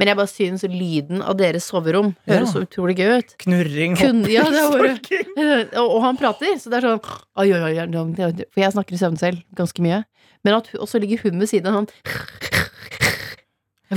Men 0.00 0.08
jeg 0.08 0.16
bare 0.16 0.30
synes 0.32 0.62
lyden 0.64 1.20
av 1.20 1.34
deres 1.36 1.66
soverom 1.68 2.12
høres 2.28 2.48
Ja. 2.48 2.52
så 2.54 2.62
utrolig 2.64 2.94
gøy 2.96 3.18
ut. 3.20 3.34
Knurring, 3.42 3.96
Kun, 4.00 4.22
ja, 4.30 4.44
det 4.48 4.62
bare, 4.72 4.94
og, 5.82 5.88
og 5.96 5.98
han 6.06 6.16
prater, 6.20 6.54
så 6.60 6.72
det 6.72 6.78
er 6.80 6.86
sånn 6.88 8.14
For 8.14 8.62
jeg 8.62 8.72
snakker 8.76 8.96
i 8.96 9.00
søvn 9.00 9.18
selv 9.20 9.42
ganske 9.58 9.84
mye. 9.84 10.02
Men 10.46 10.56
at, 10.56 10.70
og 10.80 10.88
så 10.88 10.96
ligger 11.02 11.20
hun 11.26 11.36
ved 11.42 11.50
siden 11.50 11.68
av 11.68 11.80
sånn 11.80 11.90
Det 11.90 12.48
er 12.48 12.49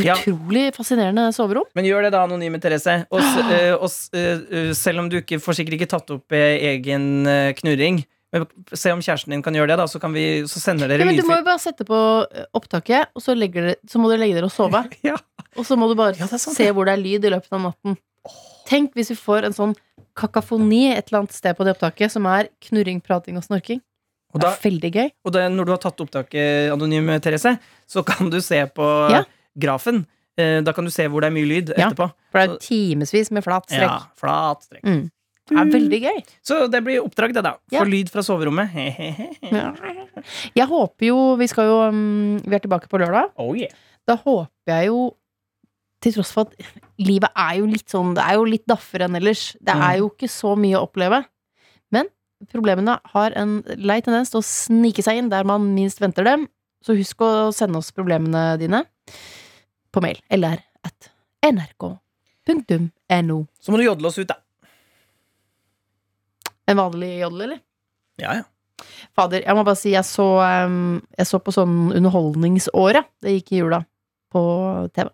Ja. 0.01 0.15
Utrolig 0.17 0.71
fascinerende 0.73 1.27
soverom. 1.35 1.65
Men 1.77 1.85
gjør 1.85 2.01
det 2.07 2.11
da, 2.15 2.23
anonyme 2.25 2.57
Therese. 2.59 3.05
Og, 3.13 3.19
s- 3.21 3.51
eh, 3.53 3.73
og 3.75 3.85
s- 3.89 4.09
eh, 4.13 4.71
selv 4.73 4.99
om 5.03 5.09
du 5.09 5.19
ikke 5.21 5.37
får 5.39 5.59
sikkert 5.59 5.75
ikke 5.77 5.89
tatt 5.91 6.09
opp 6.15 6.31
eh, 6.33 6.57
egen 6.73 7.27
knurring, 7.59 8.03
se 8.73 8.89
om 8.89 8.99
kjæresten 8.99 9.29
din 9.35 9.43
kan 9.45 9.53
gjøre 9.53 9.67
det, 9.69 9.77
da, 9.77 9.85
så, 9.85 9.99
kan 10.01 10.11
vi, 10.11 10.41
så 10.49 10.57
sender 10.57 10.87
Ja, 10.89 10.97
dere 10.97 11.05
men 11.05 11.15
du 11.19 11.21
må 11.27 11.37
jo 11.37 11.45
bare 11.45 11.61
sette 11.61 11.85
på 11.85 12.25
opptaket, 12.57 13.11
og 13.13 13.21
så, 13.21 13.35
dere, 13.37 13.75
så 13.85 14.01
må 14.01 14.09
dere 14.09 14.23
legge 14.23 14.39
dere 14.39 14.49
og 14.49 14.55
sove. 14.55 14.81
Ja. 15.05 15.17
Og 15.55 15.67
så 15.69 15.77
må 15.77 15.85
du 15.87 15.93
bare 15.93 16.15
Ja, 16.17 16.25
sant, 16.25 16.55
se 16.57 16.65
hvor 16.73 16.85
det 16.89 16.95
er 16.97 17.03
lyd 17.03 17.25
i 17.25 17.29
løpet 17.29 17.53
av 17.53 17.61
natten. 17.67 17.97
Tenk 18.65 18.95
hvis 18.97 19.11
vi 19.13 19.15
får 19.19 19.45
en 19.45 19.53
sånn 19.53 19.75
kakafoni 20.17 20.87
et 20.95 21.05
eller 21.11 21.19
annet 21.23 21.35
sted 21.35 21.53
på 21.57 21.65
det 21.67 21.75
opptaket 21.75 22.09
som 22.13 22.25
er 22.31 22.49
knurring, 22.69 23.01
prating 23.05 23.37
og 23.37 23.45
snorking. 23.45 23.81
Og, 24.33 24.41
Det 24.41 24.49
er 24.49 24.57
veldig 24.63 24.91
gøy. 24.95 25.09
og 25.25 25.31
da, 25.35 25.43
når 25.53 25.65
du 25.69 25.71
har 25.75 25.81
tatt 25.83 26.01
opptaket, 26.01 26.71
anonym 26.73 27.11
Therese, 27.21 27.59
så 27.85 28.01
kan 28.05 28.31
du 28.33 28.39
se 28.41 28.63
på 28.73 28.87
Ja. 29.13 29.23
Grafen. 29.59 30.05
Eh, 30.37 30.61
Da 30.61 30.71
kan 30.73 30.83
du 30.85 30.91
se 30.91 31.07
hvor 31.07 31.21
det 31.21 31.27
er 31.27 31.35
mye 31.35 31.45
lyd 31.47 31.73
Ja. 31.77 31.89
etterpå. 31.89 32.11
For 32.31 32.39
det 32.39 32.49
er 32.49 32.57
timevis 32.57 33.31
med 33.31 33.43
flat 33.43 33.65
Ja, 33.69 33.77
strekk. 33.77 34.07
flat 34.17 34.61
strekk. 34.63 34.83
Mm. 34.83 35.11
Det 35.45 35.57
er 35.59 35.65
veldig 35.65 35.99
gøy. 36.01 36.19
Så 36.41 36.71
det 36.71 36.83
blir 36.85 37.01
oppdrag, 37.03 37.33
det, 37.33 37.43
da. 37.43 37.51
Få 37.69 37.71
Ja. 37.71 37.83
lyd 37.83 38.09
fra 38.09 38.21
soverommet. 38.21 38.69
Ja. 39.51 39.73
Jeg 40.55 40.67
håper 40.67 41.05
jo 41.05 41.35
Vi 41.35 41.47
skal 41.47 41.65
jo 41.67 41.81
um, 41.89 42.37
Vi 42.39 42.55
er 42.55 42.59
tilbake 42.59 42.87
på 42.89 42.97
lørdag. 42.99 43.31
Oh 43.37 43.53
yeah. 43.55 43.69
Da 44.07 44.15
håper 44.15 44.49
jeg 44.67 44.87
jo 44.87 45.15
til 46.01 46.13
tross 46.13 46.31
for 46.31 46.41
at 46.47 46.53
livet 46.99 47.29
er 47.35 47.59
jo 47.59 47.65
litt 47.65 47.87
sånn 47.91 48.13
Det 48.15 48.23
er 48.23 48.33
jo 48.35 48.43
litt 48.45 48.65
daffere 48.67 49.05
enn 49.07 49.15
ellers. 49.15 49.55
Det 49.61 49.73
Mm. 49.75 49.81
er 49.89 49.97
jo 49.99 50.09
ikke 50.09 50.29
så 50.29 50.55
mye 50.57 50.75
å 50.79 50.87
oppleve. 50.89 51.25
Men 51.91 52.07
problemene 52.51 52.99
har 53.13 53.31
en 53.35 53.61
lei 53.77 54.01
tendens 54.01 54.29
til 54.31 54.39
å 54.41 54.43
snike 54.43 55.03
seg 55.03 55.17
inn 55.17 55.29
der 55.29 55.43
man 55.45 55.73
minst 55.75 55.99
venter 55.99 56.23
dem. 56.23 56.47
Så 56.83 56.95
husk 56.97 57.17
å 57.23 57.53
sende 57.53 57.77
oss 57.77 57.91
problemene 57.91 58.57
dine 58.59 58.85
på 59.93 60.01
mail. 60.03 60.19
Eller 60.33 60.63
at 60.83 61.11
nrk.no. 61.45 63.37
Så 63.59 63.71
må 63.71 63.79
du 63.79 63.85
jodle 63.85 64.09
oss 64.09 64.19
ut, 64.19 64.29
da. 64.29 64.39
En 66.69 66.79
vanlig 66.79 67.17
jodel, 67.19 67.45
eller? 67.47 67.61
Ja, 68.21 68.39
ja. 68.39 68.49
Fader, 69.15 69.43
jeg 69.45 69.55
må 69.55 69.63
bare 69.63 69.79
si 69.79 69.91
jeg 69.93 70.05
så, 70.07 70.25
um, 70.65 70.97
jeg 71.17 71.27
så 71.29 71.39
på 71.43 71.53
sånn 71.55 71.91
Underholdningsåret. 71.95 73.09
Det 73.21 73.35
gikk 73.37 73.53
i 73.53 73.59
jula 73.61 73.83
på 74.33 74.43
TV. 74.95 75.11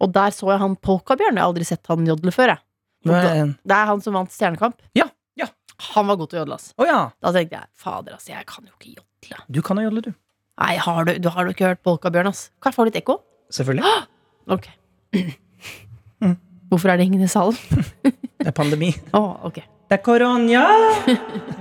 Og 0.00 0.12
der 0.14 0.34
så 0.34 0.48
jeg 0.52 0.62
han 0.62 0.76
Polkabjørn. 0.78 1.36
Jeg 1.36 1.42
har 1.42 1.50
aldri 1.50 1.66
sett 1.68 1.90
han 1.90 2.06
jodle 2.08 2.32
før. 2.34 2.56
Det 3.06 3.76
er 3.76 3.90
han 3.90 4.02
som 4.02 4.16
vant 4.18 4.32
Stjernekamp. 4.32 4.78
Ja, 4.98 5.08
ja. 5.38 5.46
Han 5.92 6.08
var 6.08 6.18
god 6.18 6.32
til 6.32 6.40
å 6.40 6.44
jodle, 6.44 6.58
ass. 6.58 6.70
oh, 6.78 6.86
ja. 6.88 7.00
Da 7.22 7.34
tenkte 7.34 7.60
jeg 7.60 7.70
fader, 7.78 8.16
ass, 8.16 8.30
jeg 8.30 8.46
kan 8.48 8.66
jo 8.66 8.72
ikke 8.78 8.96
jodle. 8.96 9.42
Du 9.52 9.60
kan 9.66 9.78
jo 9.78 9.88
jodle, 9.88 10.06
du. 10.08 10.12
Nei, 10.62 10.74
har 10.80 11.04
du, 11.04 11.16
du 11.20 11.28
har 11.34 11.44
du 11.44 11.52
ikke 11.52 11.68
hørt 11.74 11.82
Polkabjørn, 11.84 12.30
ass? 12.32 12.46
Kan 12.62 12.72
jeg 12.72 12.78
få 12.78 12.86
litt 12.88 12.98
ekko? 13.02 13.18
Selvfølgelig. 13.50 13.84
Ok. 14.46 14.66
Hvorfor 16.68 16.88
er 16.88 16.96
det 16.96 17.04
ingen 17.04 17.22
i 17.22 17.26
salen? 17.30 17.54
Det 18.38 18.46
er 18.46 18.50
pandemi. 18.54 18.92
Oh, 19.12 19.44
okay. 19.46 19.62
Det 19.90 19.98
er 19.98 20.02
korona! 20.02 20.62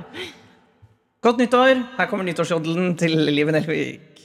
Godt 1.26 1.38
nyttår. 1.42 1.82
Her 1.98 2.06
kommer 2.06 2.26
nyttårsjodelen 2.28 2.94
til 2.98 3.12
Liven 3.34 3.54
Nelvik. 3.58 4.12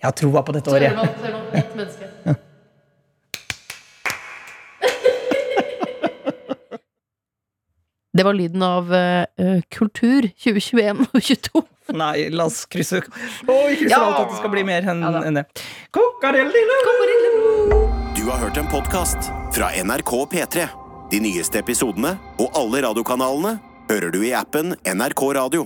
Jeg 0.00 0.08
har 0.08 0.16
troa 0.22 0.42
på 0.42 0.52
dette 0.56 0.70
året. 0.74 1.29
Det 8.20 8.24
var 8.24 8.34
lyden 8.34 8.62
av 8.62 8.90
eh, 8.94 9.24
Kultur 9.72 10.26
2021 10.44 10.98
og 11.00 11.14
2022. 11.16 11.60
Nei, 11.96 12.26
la 12.28 12.44
oss 12.50 12.66
krysse 12.68 12.98
Oi, 13.00 13.06
krysser 13.78 13.94
Ja. 13.94 14.00
alt 14.04 14.18
at 14.26 14.28
det 14.34 14.40
skal 14.42 14.52
bli 14.52 14.64
mer 14.68 14.84
enn 14.92 15.00
Ja 15.00 15.22
en 15.24 15.38
det. 15.40 15.44
Kokarellille. 15.96 16.76
Du 18.18 18.26
har 18.28 18.36
hørt 18.44 18.60
en 18.60 18.68
podkast 18.68 19.30
fra 19.56 19.72
NRK 19.72 20.12
P3. 20.34 20.66
De 21.10 21.20
nyeste 21.24 21.64
episodene 21.64 22.12
og 22.36 22.52
alle 22.60 22.84
radiokanalene 22.84 23.54
hører 23.88 24.12
du 24.12 24.20
i 24.20 24.34
appen 24.36 24.76
NRK 24.84 25.24
Radio. 25.40 25.64